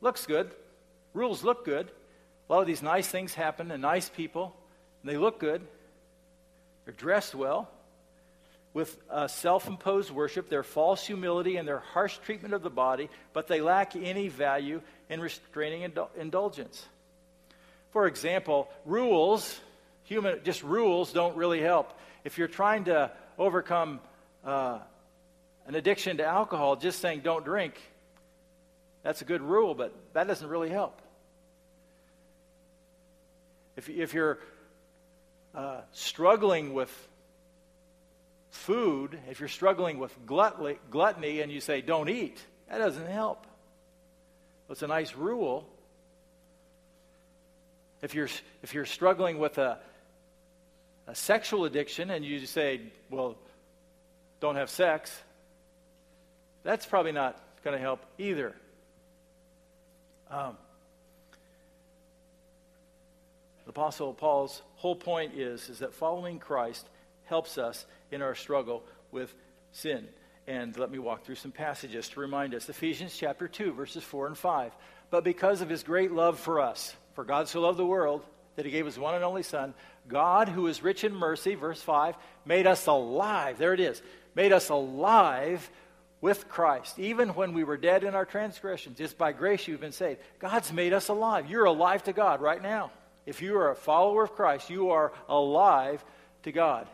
Looks 0.00 0.26
good. 0.26 0.50
Rules 1.12 1.44
look 1.44 1.64
good. 1.64 1.90
A 2.48 2.52
lot 2.52 2.60
of 2.60 2.66
these 2.66 2.82
nice 2.82 3.08
things 3.08 3.34
happen 3.34 3.70
and 3.70 3.80
nice 3.80 4.08
people, 4.08 4.54
and 5.02 5.10
they 5.10 5.16
look 5.16 5.40
good. 5.40 5.66
They're 6.84 6.94
dressed 6.94 7.34
well 7.34 7.70
with 8.74 8.98
uh, 9.08 9.28
self 9.28 9.68
imposed 9.68 10.10
worship, 10.10 10.50
their 10.50 10.64
false 10.64 11.06
humility, 11.06 11.56
and 11.56 11.66
their 11.66 11.78
harsh 11.78 12.18
treatment 12.18 12.52
of 12.52 12.62
the 12.62 12.70
body, 12.70 13.08
but 13.32 13.46
they 13.46 13.60
lack 13.60 13.96
any 13.96 14.28
value 14.28 14.82
in 15.08 15.20
restraining 15.20 15.90
indul- 15.90 16.08
indulgence. 16.18 16.84
For 17.92 18.06
example, 18.08 18.68
rules, 18.84 19.58
human, 20.02 20.40
just 20.42 20.64
rules 20.64 21.12
don't 21.12 21.36
really 21.36 21.60
help. 21.60 21.96
If 22.24 22.36
you're 22.36 22.48
trying 22.48 22.84
to 22.84 23.12
overcome 23.38 24.00
uh, 24.44 24.80
an 25.66 25.74
addiction 25.74 26.18
to 26.18 26.24
alcohol, 26.24 26.76
just 26.76 27.00
saying 27.00 27.20
don't 27.20 27.44
drink, 27.44 27.80
that's 29.02 29.20
a 29.20 29.24
good 29.24 29.42
rule, 29.42 29.74
but 29.74 29.94
that 30.14 30.26
doesn't 30.26 30.48
really 30.48 30.70
help. 30.70 31.00
If, 33.76 33.88
if 33.88 34.14
you're 34.14 34.38
uh, 35.54 35.80
struggling 35.92 36.74
with 36.74 36.90
food, 38.50 39.18
if 39.28 39.40
you're 39.40 39.48
struggling 39.48 39.98
with 39.98 40.12
gluttony 40.26 41.40
and 41.40 41.52
you 41.52 41.60
say, 41.60 41.80
don't 41.80 42.08
eat, 42.08 42.40
that 42.68 42.78
doesn't 42.78 43.08
help. 43.08 43.46
It's 44.70 44.82
a 44.82 44.86
nice 44.86 45.14
rule. 45.14 45.68
If 48.00 48.14
you're, 48.14 48.28
if 48.62 48.74
you're 48.74 48.86
struggling 48.86 49.38
with 49.38 49.58
a, 49.58 49.78
a 51.06 51.14
sexual 51.14 51.64
addiction 51.64 52.10
and 52.10 52.24
you 52.24 52.46
say, 52.46 52.80
well, 53.10 53.36
don't 54.40 54.56
have 54.56 54.70
sex, 54.70 55.12
that's 56.64 56.86
probably 56.86 57.12
not 57.12 57.40
going 57.62 57.76
to 57.76 57.80
help 57.80 58.04
either. 58.18 58.54
Um, 60.30 60.56
the 63.64 63.70
Apostle 63.70 64.12
Paul's 64.14 64.62
whole 64.76 64.96
point 64.96 65.34
is, 65.34 65.68
is 65.68 65.78
that 65.78 65.94
following 65.94 66.38
Christ 66.38 66.88
helps 67.26 67.58
us 67.58 67.86
in 68.10 68.22
our 68.22 68.34
struggle 68.34 68.82
with 69.12 69.34
sin. 69.72 70.08
And 70.46 70.76
let 70.76 70.90
me 70.90 70.98
walk 70.98 71.24
through 71.24 71.36
some 71.36 71.52
passages 71.52 72.08
to 72.10 72.20
remind 72.20 72.54
us. 72.54 72.68
Ephesians 72.68 73.16
chapter 73.16 73.48
2, 73.48 73.72
verses 73.72 74.02
4 74.02 74.26
and 74.26 74.36
5. 74.36 74.72
But 75.10 75.24
because 75.24 75.60
of 75.60 75.70
his 75.70 75.82
great 75.82 76.12
love 76.12 76.38
for 76.38 76.60
us, 76.60 76.94
for 77.14 77.24
God 77.24 77.48
so 77.48 77.60
loved 77.60 77.78
the 77.78 77.86
world 77.86 78.24
that 78.56 78.64
he 78.64 78.70
gave 78.70 78.86
his 78.86 78.98
one 78.98 79.14
and 79.14 79.24
only 79.24 79.42
Son, 79.42 79.74
God, 80.06 80.48
who 80.48 80.66
is 80.66 80.82
rich 80.82 81.04
in 81.04 81.14
mercy, 81.14 81.54
verse 81.54 81.80
5, 81.80 82.16
made 82.44 82.66
us 82.66 82.86
alive. 82.86 83.58
There 83.58 83.72
it 83.72 83.80
is. 83.80 84.02
Made 84.34 84.52
us 84.52 84.68
alive 84.68 85.70
with 86.24 86.48
Christ, 86.48 86.98
even 86.98 87.34
when 87.34 87.52
we 87.52 87.64
were 87.64 87.76
dead 87.76 88.02
in 88.02 88.14
our 88.14 88.24
transgressions. 88.24 88.98
It's 88.98 89.12
by 89.12 89.32
grace 89.32 89.68
you've 89.68 89.82
been 89.82 89.92
saved. 89.92 90.20
God's 90.38 90.72
made 90.72 90.94
us 90.94 91.08
alive. 91.08 91.50
You're 91.50 91.66
alive 91.66 92.02
to 92.04 92.14
God 92.14 92.40
right 92.40 92.62
now. 92.62 92.92
If 93.26 93.42
you 93.42 93.58
are 93.58 93.70
a 93.70 93.76
follower 93.76 94.24
of 94.24 94.32
Christ, 94.32 94.70
you 94.70 94.88
are 94.88 95.12
alive 95.28 96.02
to 96.44 96.50
God. 96.50 96.88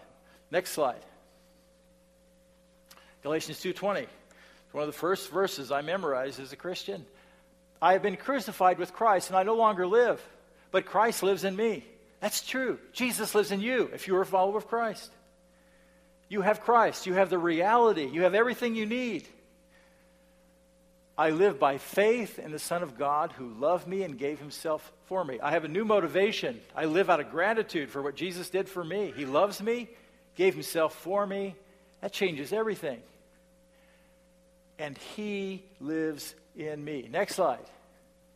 Next 0.50 0.72
slide. 0.72 0.98
Galatians 3.22 3.60
2:20. 3.60 4.00
It's 4.00 4.74
One 4.74 4.82
of 4.82 4.88
the 4.88 4.98
first 4.98 5.30
verses 5.30 5.70
I 5.70 5.82
memorized 5.82 6.40
as 6.40 6.52
a 6.52 6.56
Christian. 6.56 7.06
I 7.80 7.92
have 7.92 8.02
been 8.02 8.16
crucified 8.16 8.80
with 8.80 8.92
Christ 8.92 9.30
and 9.30 9.38
I 9.38 9.44
no 9.44 9.54
longer 9.54 9.86
live, 9.86 10.20
but 10.72 10.86
Christ 10.86 11.22
lives 11.22 11.44
in 11.44 11.54
me. 11.54 11.86
That's 12.18 12.44
true. 12.44 12.80
Jesus 12.92 13.32
lives 13.36 13.52
in 13.52 13.60
you 13.60 13.90
if 13.94 14.08
you 14.08 14.16
are 14.16 14.22
a 14.22 14.26
follower 14.26 14.58
of 14.58 14.66
Christ. 14.66 15.12
You 16.30 16.42
have 16.42 16.62
Christ, 16.62 17.06
you 17.06 17.14
have 17.14 17.28
the 17.28 17.38
reality, 17.38 18.06
you 18.06 18.22
have 18.22 18.34
everything 18.34 18.76
you 18.76 18.86
need. 18.86 19.28
I 21.18 21.30
live 21.30 21.58
by 21.58 21.76
faith 21.76 22.38
in 22.38 22.52
the 22.52 22.58
Son 22.58 22.82
of 22.82 22.96
God 22.96 23.32
who 23.32 23.48
loved 23.48 23.86
me 23.86 24.04
and 24.04 24.16
gave 24.16 24.38
himself 24.38 24.90
for 25.04 25.22
me. 25.22 25.38
I 25.40 25.50
have 25.50 25.64
a 25.64 25.68
new 25.68 25.84
motivation. 25.84 26.60
I 26.74 26.86
live 26.86 27.10
out 27.10 27.20
of 27.20 27.30
gratitude 27.30 27.90
for 27.90 28.00
what 28.00 28.14
Jesus 28.14 28.48
did 28.48 28.68
for 28.70 28.82
me. 28.82 29.12
He 29.14 29.26
loves 29.26 29.60
me, 29.60 29.90
gave 30.36 30.54
himself 30.54 30.94
for 30.94 31.26
me. 31.26 31.56
That 32.00 32.12
changes 32.12 32.54
everything. 32.54 33.02
And 34.78 34.96
he 34.96 35.64
lives 35.78 36.34
in 36.56 36.82
me. 36.82 37.06
Next 37.10 37.34
slide. 37.34 37.68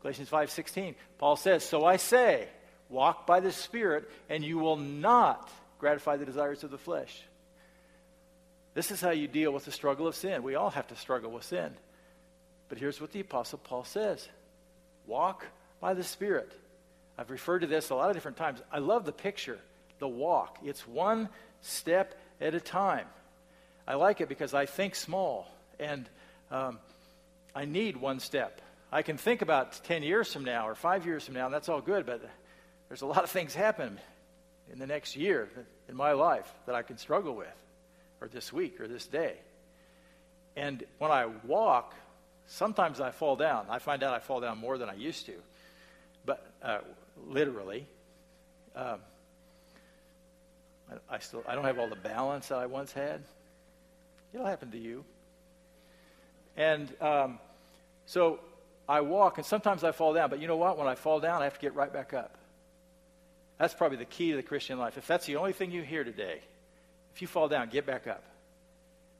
Galatians 0.02 0.28
5:16. 0.28 0.94
Paul 1.16 1.36
says, 1.36 1.64
"So 1.64 1.86
I 1.86 1.96
say, 1.96 2.48
walk 2.90 3.24
by 3.24 3.40
the 3.40 3.52
Spirit, 3.52 4.10
and 4.28 4.44
you 4.44 4.58
will 4.58 4.76
not 4.76 5.50
gratify 5.78 6.16
the 6.16 6.26
desires 6.26 6.64
of 6.64 6.70
the 6.70 6.76
flesh." 6.76 7.22
This 8.74 8.90
is 8.90 9.00
how 9.00 9.10
you 9.10 9.28
deal 9.28 9.52
with 9.52 9.64
the 9.64 9.72
struggle 9.72 10.06
of 10.06 10.14
sin. 10.14 10.42
We 10.42 10.56
all 10.56 10.70
have 10.70 10.88
to 10.88 10.96
struggle 10.96 11.30
with 11.30 11.44
sin. 11.44 11.72
But 12.68 12.78
here's 12.78 13.00
what 13.00 13.12
the 13.12 13.20
Apostle 13.20 13.58
Paul 13.62 13.84
says 13.84 14.28
walk 15.06 15.46
by 15.80 15.94
the 15.94 16.02
Spirit. 16.02 16.52
I've 17.16 17.30
referred 17.30 17.60
to 17.60 17.66
this 17.66 17.90
a 17.90 17.94
lot 17.94 18.10
of 18.10 18.16
different 18.16 18.36
times. 18.36 18.60
I 18.72 18.78
love 18.78 19.04
the 19.04 19.12
picture, 19.12 19.58
the 20.00 20.08
walk. 20.08 20.58
It's 20.64 20.86
one 20.86 21.28
step 21.60 22.14
at 22.40 22.54
a 22.54 22.60
time. 22.60 23.06
I 23.86 23.94
like 23.94 24.20
it 24.20 24.28
because 24.28 24.54
I 24.54 24.66
think 24.66 24.94
small 24.94 25.46
and 25.78 26.08
um, 26.50 26.78
I 27.54 27.64
need 27.66 27.96
one 27.96 28.18
step. 28.18 28.60
I 28.90 29.02
can 29.02 29.16
think 29.16 29.42
about 29.42 29.80
10 29.84 30.02
years 30.02 30.32
from 30.32 30.44
now 30.44 30.68
or 30.68 30.74
five 30.74 31.06
years 31.06 31.24
from 31.24 31.34
now, 31.34 31.46
and 31.46 31.54
that's 31.54 31.68
all 31.68 31.80
good, 31.80 32.06
but 32.06 32.22
there's 32.88 33.02
a 33.02 33.06
lot 33.06 33.24
of 33.24 33.30
things 33.30 33.54
happen 33.54 33.98
in 34.72 34.78
the 34.78 34.86
next 34.86 35.16
year 35.16 35.48
in 35.88 35.96
my 35.96 36.12
life 36.12 36.52
that 36.66 36.74
I 36.74 36.82
can 36.82 36.96
struggle 36.96 37.34
with, 37.34 37.54
or 38.24 38.28
this 38.28 38.52
week, 38.52 38.80
or 38.80 38.88
this 38.88 39.06
day. 39.06 39.34
And 40.56 40.82
when 40.98 41.10
I 41.10 41.26
walk, 41.44 41.94
sometimes 42.46 42.98
I 42.98 43.10
fall 43.10 43.36
down. 43.36 43.66
I 43.68 43.78
find 43.78 44.02
out 44.02 44.14
I 44.14 44.18
fall 44.18 44.40
down 44.40 44.58
more 44.58 44.78
than 44.78 44.88
I 44.88 44.94
used 44.94 45.26
to, 45.26 45.34
but 46.24 46.46
uh, 46.62 46.78
literally. 47.28 47.86
Um, 48.74 49.00
I, 51.10 51.18
still 51.18 51.42
I 51.46 51.54
don't 51.54 51.64
have 51.64 51.78
all 51.78 51.88
the 51.88 51.96
balance 51.96 52.48
that 52.48 52.58
I 52.58 52.66
once 52.66 52.92
had. 52.92 53.22
It'll 54.32 54.46
happen 54.46 54.70
to 54.70 54.78
you. 54.78 55.04
And 56.56 56.88
um, 57.00 57.38
so 58.06 58.40
I 58.88 59.02
walk, 59.02 59.36
and 59.36 59.46
sometimes 59.46 59.84
I 59.84 59.92
fall 59.92 60.14
down. 60.14 60.30
But 60.30 60.40
you 60.40 60.48
know 60.48 60.56
what? 60.56 60.78
When 60.78 60.86
I 60.86 60.94
fall 60.94 61.20
down, 61.20 61.42
I 61.42 61.44
have 61.44 61.54
to 61.54 61.60
get 61.60 61.74
right 61.74 61.92
back 61.92 62.14
up. 62.14 62.36
That's 63.58 63.74
probably 63.74 63.98
the 63.98 64.04
key 64.06 64.30
to 64.30 64.36
the 64.36 64.42
Christian 64.42 64.78
life. 64.78 64.96
If 64.96 65.06
that's 65.06 65.26
the 65.26 65.36
only 65.36 65.52
thing 65.52 65.70
you 65.70 65.82
hear 65.82 66.04
today, 66.04 66.40
if 67.14 67.22
you 67.22 67.28
fall 67.28 67.48
down, 67.48 67.68
get 67.68 67.86
back 67.86 68.06
up. 68.06 68.24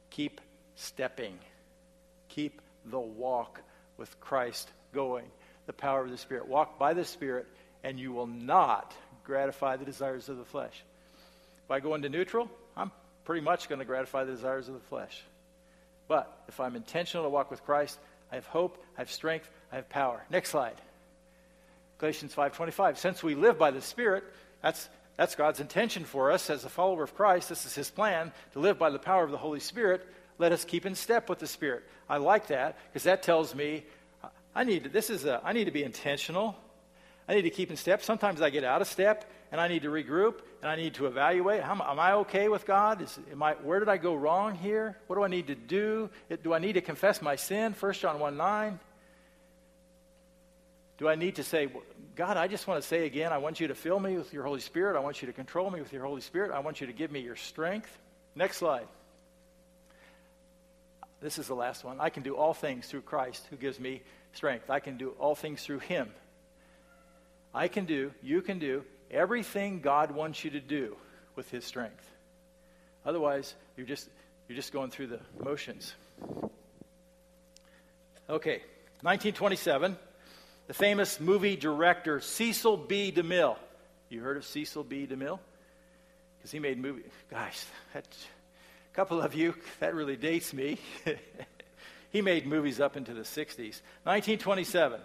Keep 0.09 0.41
stepping. 0.75 1.39
Keep 2.29 2.61
the 2.85 2.99
walk 2.99 3.61
with 3.97 4.19
Christ 4.19 4.69
going. 4.93 5.25
The 5.65 5.73
power 5.73 6.03
of 6.03 6.11
the 6.11 6.17
Spirit. 6.17 6.47
Walk 6.47 6.77
by 6.77 6.93
the 6.93 7.05
Spirit, 7.05 7.47
and 7.83 7.99
you 7.99 8.11
will 8.11 8.27
not 8.27 8.93
gratify 9.23 9.77
the 9.77 9.85
desires 9.85 10.29
of 10.29 10.37
the 10.37 10.45
flesh. 10.45 10.83
If 11.63 11.71
I 11.71 11.79
go 11.79 11.95
into 11.95 12.09
neutral, 12.09 12.49
I'm 12.75 12.91
pretty 13.23 13.41
much 13.41 13.69
going 13.69 13.79
to 13.79 13.85
gratify 13.85 14.25
the 14.25 14.33
desires 14.33 14.67
of 14.67 14.73
the 14.75 14.81
flesh. 14.81 15.23
But 16.07 16.43
if 16.47 16.59
I'm 16.59 16.75
intentional 16.75 17.25
to 17.25 17.29
walk 17.29 17.49
with 17.49 17.63
Christ, 17.63 17.97
I 18.31 18.35
have 18.35 18.45
hope, 18.45 18.83
I 18.97 19.01
have 19.01 19.11
strength, 19.11 19.49
I 19.71 19.77
have 19.77 19.89
power. 19.89 20.23
Next 20.29 20.49
slide. 20.49 20.75
Galatians 21.97 22.35
5:25. 22.35 22.97
Since 22.97 23.23
we 23.23 23.35
live 23.35 23.57
by 23.57 23.71
the 23.71 23.81
Spirit, 23.81 24.25
that's 24.61 24.89
that's 25.17 25.35
God's 25.35 25.59
intention 25.59 26.03
for 26.03 26.31
us 26.31 26.49
as 26.49 26.65
a 26.65 26.69
follower 26.69 27.03
of 27.03 27.15
Christ. 27.15 27.49
This 27.49 27.65
is 27.65 27.73
his 27.73 27.89
plan 27.89 28.31
to 28.53 28.59
live 28.59 28.77
by 28.77 28.89
the 28.89 28.99
power 28.99 29.23
of 29.23 29.31
the 29.31 29.37
Holy 29.37 29.59
Spirit. 29.59 30.05
Let 30.37 30.51
us 30.51 30.65
keep 30.65 30.85
in 30.85 30.95
step 30.95 31.29
with 31.29 31.39
the 31.39 31.47
Spirit. 31.47 31.83
I 32.09 32.17
like 32.17 32.47
that 32.47 32.77
because 32.87 33.03
that 33.03 33.23
tells 33.23 33.55
me 33.55 33.85
I 34.55 34.63
need 34.63 34.85
to, 34.85 34.89
this 34.89 35.09
is 35.09 35.25
a, 35.25 35.41
I 35.43 35.53
need 35.53 35.65
to 35.65 35.71
be 35.71 35.83
intentional. 35.83 36.55
I 37.27 37.35
need 37.35 37.41
to 37.43 37.49
keep 37.49 37.71
in 37.71 37.77
step. 37.77 38.03
Sometimes 38.03 38.41
I 38.41 38.49
get 38.49 38.63
out 38.63 38.81
of 38.81 38.87
step 38.87 39.29
and 39.51 39.59
I 39.59 39.67
need 39.67 39.81
to 39.81 39.89
regroup 39.89 40.39
and 40.61 40.69
I 40.69 40.75
need 40.75 40.95
to 40.95 41.07
evaluate. 41.07 41.61
How, 41.61 41.73
am 41.73 41.99
I 41.99 42.13
okay 42.13 42.47
with 42.47 42.65
God? 42.65 43.01
Is, 43.01 43.19
am 43.31 43.41
I, 43.41 43.53
where 43.53 43.79
did 43.79 43.89
I 43.89 43.97
go 43.97 44.15
wrong 44.15 44.55
here? 44.55 44.97
What 45.07 45.15
do 45.15 45.23
I 45.23 45.27
need 45.27 45.47
to 45.47 45.55
do? 45.55 46.09
Do 46.43 46.53
I 46.53 46.59
need 46.59 46.73
to 46.73 46.81
confess 46.81 47.21
my 47.21 47.35
sin? 47.35 47.73
1 47.77 47.93
John 47.93 48.19
1 48.19 48.37
9. 48.37 48.79
Do 50.97 51.09
I 51.09 51.15
need 51.15 51.35
to 51.35 51.43
say, 51.43 51.67
God, 52.15 52.37
I 52.37 52.47
just 52.47 52.65
want 52.65 52.81
to 52.81 52.87
say 52.87 53.05
again, 53.05 53.33
I 53.33 53.39
want 53.39 53.59
you 53.59 53.67
to 53.67 53.75
fill 53.75 53.99
me 53.99 54.17
with 54.17 54.31
your 54.31 54.43
Holy 54.43 54.61
Spirit. 54.61 54.95
I 54.95 54.99
want 54.99 55.21
you 55.21 55.25
to 55.27 55.33
control 55.33 55.69
me 55.69 55.81
with 55.81 55.91
your 55.91 56.05
Holy 56.05 56.21
Spirit. 56.21 56.51
I 56.51 56.59
want 56.59 56.79
you 56.79 56.87
to 56.87 56.93
give 56.93 57.11
me 57.11 57.19
your 57.19 57.35
strength. 57.35 57.89
Next 58.35 58.57
slide. 58.57 58.87
This 61.21 61.39
is 61.39 61.47
the 61.47 61.55
last 61.55 61.83
one. 61.83 61.99
I 61.99 62.09
can 62.09 62.23
do 62.23 62.35
all 62.35 62.53
things 62.53 62.87
through 62.87 63.01
Christ 63.01 63.45
who 63.49 63.57
gives 63.57 63.79
me 63.79 64.01
strength. 64.33 64.69
I 64.69 64.79
can 64.79 64.97
do 64.97 65.09
all 65.19 65.35
things 65.35 65.63
through 65.63 65.79
him. 65.79 66.09
I 67.53 67.67
can 67.67 67.85
do, 67.85 68.11
you 68.21 68.41
can 68.41 68.59
do 68.59 68.83
everything 69.09 69.81
God 69.81 70.11
wants 70.11 70.43
you 70.43 70.51
to 70.51 70.59
do 70.59 70.95
with 71.35 71.49
his 71.49 71.65
strength. 71.65 72.05
Otherwise, 73.05 73.55
you're 73.77 73.87
just 73.87 74.09
you're 74.47 74.55
just 74.55 74.71
going 74.71 74.91
through 74.91 75.07
the 75.07 75.19
motions. 75.43 75.93
Okay, 78.29 78.61
1927, 79.01 79.97
the 80.67 80.73
famous 80.73 81.19
movie 81.19 81.55
director 81.55 82.19
Cecil 82.19 82.77
B. 82.77 83.11
DeMille. 83.11 83.57
You 84.09 84.21
heard 84.21 84.37
of 84.37 84.45
Cecil 84.45 84.83
B. 84.83 85.07
DeMille? 85.07 85.39
Because 86.37 86.51
he 86.51 86.59
made 86.59 86.77
movies. 86.77 87.05
Gosh, 87.29 87.63
that, 87.93 88.05
a 88.91 88.95
couple 88.95 89.21
of 89.21 89.35
you, 89.35 89.55
that 89.79 89.95
really 89.95 90.15
dates 90.15 90.53
me. 90.53 90.79
he 92.11 92.21
made 92.21 92.45
movies 92.45 92.79
up 92.79 92.97
into 92.97 93.13
the 93.13 93.21
60s. 93.21 93.81
1927, 94.03 94.99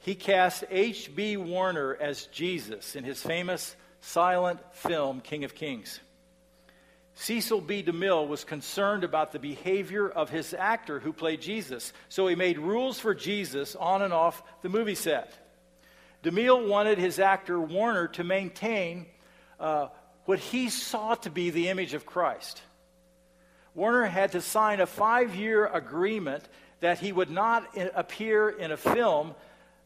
he 0.00 0.14
cast 0.14 0.64
H.B. 0.70 1.38
Warner 1.38 1.96
as 1.98 2.26
Jesus 2.26 2.96
in 2.96 3.04
his 3.04 3.22
famous 3.22 3.74
silent 4.00 4.60
film, 4.72 5.20
King 5.20 5.44
of 5.44 5.54
Kings. 5.54 6.00
Cecil 7.16 7.60
B. 7.60 7.82
DeMille 7.82 8.26
was 8.26 8.44
concerned 8.44 9.04
about 9.04 9.32
the 9.32 9.38
behavior 9.38 10.08
of 10.08 10.30
his 10.30 10.52
actor 10.52 10.98
who 10.98 11.12
played 11.12 11.40
Jesus, 11.40 11.92
so 12.08 12.26
he 12.26 12.34
made 12.34 12.58
rules 12.58 12.98
for 12.98 13.14
Jesus 13.14 13.76
on 13.76 14.02
and 14.02 14.12
off 14.12 14.42
the 14.62 14.68
movie 14.68 14.96
set. 14.96 15.32
DeMille 16.24 16.66
wanted 16.66 16.98
his 16.98 17.18
actor 17.18 17.60
Warner 17.60 18.08
to 18.08 18.24
maintain 18.24 19.06
uh, 19.60 19.88
what 20.24 20.38
he 20.38 20.70
saw 20.70 21.14
to 21.16 21.30
be 21.30 21.50
the 21.50 21.68
image 21.68 21.94
of 21.94 22.06
Christ. 22.06 22.62
Warner 23.74 24.06
had 24.06 24.32
to 24.32 24.40
sign 24.40 24.80
a 24.80 24.86
five 24.86 25.34
year 25.34 25.66
agreement 25.66 26.44
that 26.80 26.98
he 26.98 27.12
would 27.12 27.30
not 27.30 27.66
appear 27.94 28.48
in 28.48 28.72
a 28.72 28.76
film 28.76 29.34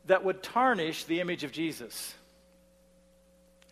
that 0.06 0.24
would 0.24 0.42
tarnish 0.42 1.04
the 1.04 1.20
image 1.20 1.44
of 1.44 1.52
Jesus. 1.52 2.14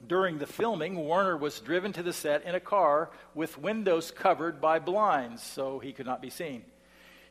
During 0.05 0.39
the 0.39 0.47
filming, 0.47 0.97
Warner 0.97 1.37
was 1.37 1.61
driven 1.61 1.93
to 1.95 2.03
the 2.03 2.13
set 2.13 2.45
in 2.45 2.55
a 2.55 2.61
car 2.61 3.11
with 3.35 3.59
windows 3.59 4.11
covered 4.11 4.61
by 4.61 4.79
blinds 4.79 5.43
so 5.43 5.79
he 5.79 5.93
could 5.93 6.07
not 6.07 6.21
be 6.21 6.31
seen. 6.31 6.65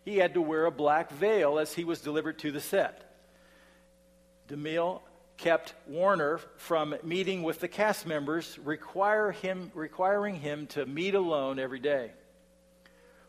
He 0.04 0.18
had 0.18 0.34
to 0.34 0.42
wear 0.42 0.66
a 0.66 0.72
black 0.72 1.12
veil 1.12 1.60
as 1.60 1.74
he 1.74 1.84
was 1.84 2.02
delivered 2.02 2.40
to 2.40 2.52
the 2.52 2.60
set. 2.60 3.02
DeMille 4.48 5.02
kept 5.38 5.74
Warner 5.88 6.40
from 6.58 6.96
meeting 7.04 7.44
with 7.44 7.60
the 7.60 7.68
cast 7.68 8.06
members, 8.06 8.58
require 8.60 9.32
him, 9.32 9.72
requiring 9.74 10.36
him 10.36 10.68
to 10.68 10.86
meet 10.86 11.16
alone 11.16 11.60
every 11.60 11.80
day. 11.80 12.12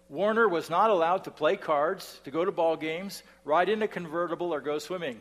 Warner 0.09 0.49
was 0.49 0.70
not 0.70 0.91
allowed 0.91 1.24
to 1.24 1.30
play 1.30 1.57
cards, 1.57 2.20
to 2.24 2.30
go 2.30 2.45
to 2.45 2.53
ball 2.53 2.76
games, 2.76 3.22
ride 3.45 3.68
in 3.68 3.82
a 3.82 3.89
convertible, 3.89 4.55
or 4.55 4.61
go 4.61 4.78
swimming. 4.78 5.20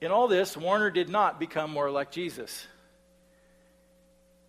In 0.00 0.10
all 0.10 0.28
this, 0.28 0.56
Warner 0.56 0.90
did 0.90 1.08
not 1.08 1.40
become 1.40 1.70
more 1.70 1.90
like 1.90 2.10
Jesus. 2.10 2.66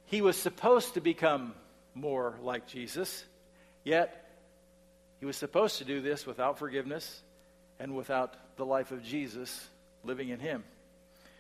He 0.06 0.22
was 0.22 0.38
supposed 0.38 0.96
to 0.96 1.02
become 1.02 1.54
more 1.94 2.36
like 2.42 2.68
Jesus. 2.68 3.24
Yet, 3.84 4.26
he 5.20 5.26
was 5.26 5.38
supposed 5.38 5.78
to 5.80 5.86
do 5.86 6.02
this 6.02 6.26
without 6.26 6.60
forgiveness 6.60 7.22
and 7.80 7.96
without 7.96 8.36
the 8.58 8.66
life 8.66 8.92
of 8.92 9.04
Jesus 9.04 9.68
living 10.04 10.30
in 10.30 10.40
him. 10.40 10.64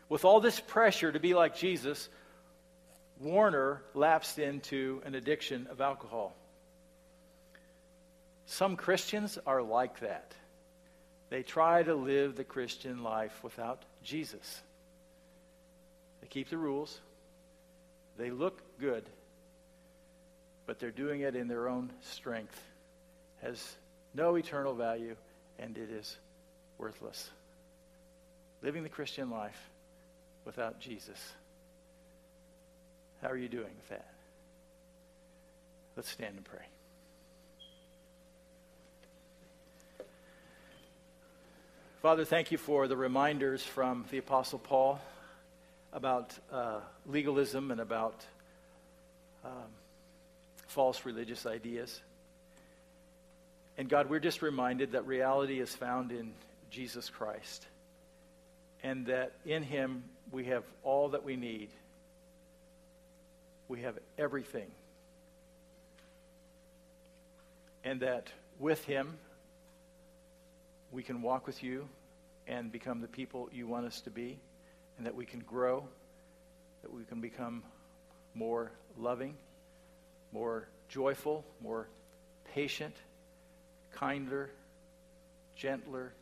With 0.09 0.23
all 0.23 0.39
this 0.39 0.59
pressure 0.59 1.11
to 1.11 1.19
be 1.19 1.33
like 1.33 1.55
Jesus, 1.55 2.07
Warner 3.19 3.81
lapsed 3.93 4.39
into 4.39 5.01
an 5.05 5.15
addiction 5.15 5.67
of 5.69 5.81
alcohol. 5.81 6.35
Some 8.45 8.77
Christians 8.77 9.37
are 9.45 9.61
like 9.61 9.99
that. 9.99 10.33
They 11.29 11.43
try 11.43 11.83
to 11.83 11.95
live 11.95 12.35
the 12.35 12.43
Christian 12.43 13.03
life 13.03 13.43
without 13.43 13.83
Jesus. 14.03 14.61
They 16.21 16.27
keep 16.27 16.49
the 16.49 16.57
rules, 16.57 16.99
they 18.17 18.31
look 18.31 18.61
good, 18.79 19.03
but 20.65 20.79
they're 20.79 20.91
doing 20.91 21.21
it 21.21 21.35
in 21.35 21.47
their 21.47 21.67
own 21.67 21.91
strength, 22.01 22.59
has 23.41 23.75
no 24.13 24.35
eternal 24.35 24.73
value, 24.73 25.15
and 25.59 25.77
it 25.77 25.89
is 25.91 26.17
worthless. 26.77 27.29
Living 28.63 28.83
the 28.83 28.89
Christian 28.89 29.29
life 29.29 29.69
without 30.45 30.79
Jesus. 30.79 31.33
How 33.21 33.29
are 33.29 33.37
you 33.37 33.49
doing 33.49 33.63
with 33.63 33.89
that? 33.89 34.07
Let's 35.95 36.09
stand 36.09 36.35
and 36.35 36.45
pray. 36.45 36.65
Father, 42.07 42.23
thank 42.23 42.53
you 42.53 42.57
for 42.57 42.87
the 42.87 42.95
reminders 42.95 43.61
from 43.61 44.05
the 44.11 44.17
Apostle 44.17 44.59
Paul 44.59 45.01
about 45.91 46.33
uh, 46.49 46.79
legalism 47.05 47.69
and 47.69 47.81
about 47.81 48.25
um, 49.43 49.51
false 50.67 51.03
religious 51.03 51.45
ideas. 51.45 51.99
And 53.77 53.89
God, 53.89 54.09
we're 54.09 54.21
just 54.21 54.41
reminded 54.41 54.93
that 54.93 55.05
reality 55.05 55.59
is 55.59 55.75
found 55.75 56.13
in 56.13 56.31
Jesus 56.69 57.09
Christ 57.09 57.67
and 58.83 59.07
that 59.07 59.33
in 59.45 59.61
Him 59.61 60.05
we 60.31 60.45
have 60.45 60.63
all 60.85 61.09
that 61.09 61.25
we 61.25 61.35
need. 61.35 61.67
We 63.67 63.81
have 63.81 63.99
everything. 64.17 64.71
And 67.83 67.99
that 67.99 68.29
with 68.59 68.85
Him 68.85 69.17
we 70.93 71.03
can 71.03 71.21
walk 71.21 71.45
with 71.45 71.61
you 71.61 71.89
and 72.47 72.71
become 72.71 73.01
the 73.01 73.07
people 73.07 73.49
you 73.51 73.67
want 73.67 73.85
us 73.85 74.01
to 74.01 74.09
be, 74.09 74.39
and 74.97 75.05
that 75.05 75.15
we 75.15 75.25
can 75.25 75.39
grow, 75.41 75.85
that 76.81 76.93
we 76.93 77.03
can 77.03 77.21
become 77.21 77.63
more 78.33 78.71
loving, 78.97 79.35
more 80.31 80.67
joyful, 80.89 81.45
more 81.61 81.87
patient, 82.53 82.95
kinder, 83.91 84.49
gentler, 85.55 86.13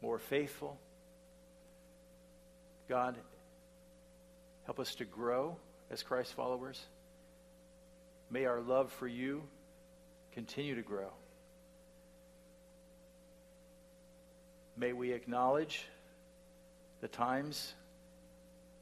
more 0.00 0.18
faithful. 0.18 0.78
God, 2.88 3.16
help 4.64 4.78
us 4.78 4.94
to 4.96 5.04
grow 5.04 5.56
as 5.90 6.02
Christ 6.02 6.32
followers. 6.34 6.80
May 8.30 8.46
our 8.46 8.60
love 8.60 8.92
for 8.92 9.06
you 9.06 9.42
continue 10.32 10.74
to 10.74 10.82
grow. 10.82 11.10
May 14.76 14.92
we 14.92 15.12
acknowledge 15.12 15.84
the 17.00 17.08
times 17.08 17.74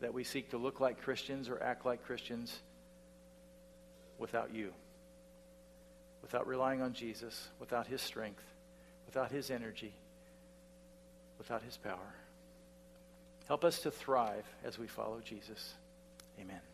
that 0.01 0.14
we 0.14 0.24
seek 0.24 0.51
to 0.51 0.59
look 0.59 0.80
like 0.80 1.03
Christians 1.03 1.49
or 1.49 1.62
act 1.62 1.86
like 1.86 2.05
Christians 2.05 2.61
without 4.18 4.55
you, 4.55 4.72
without 6.22 6.47
relying 6.47 6.82
on 6.82 6.93
Jesus, 6.93 7.49
without 7.61 7.86
his 7.86 8.01
strength, 8.01 8.45
without 9.07 9.30
his 9.30 9.51
energy, 9.51 9.93
without 11.38 11.62
his 11.62 11.76
power. 11.76 12.14
Help 13.49 13.64
us 13.64 13.80
to 13.80 13.90
thrive 13.90 14.47
as 14.64 14.78
we 14.78 14.86
follow 14.86 15.20
Jesus. 15.24 15.74
Amen. 16.40 16.72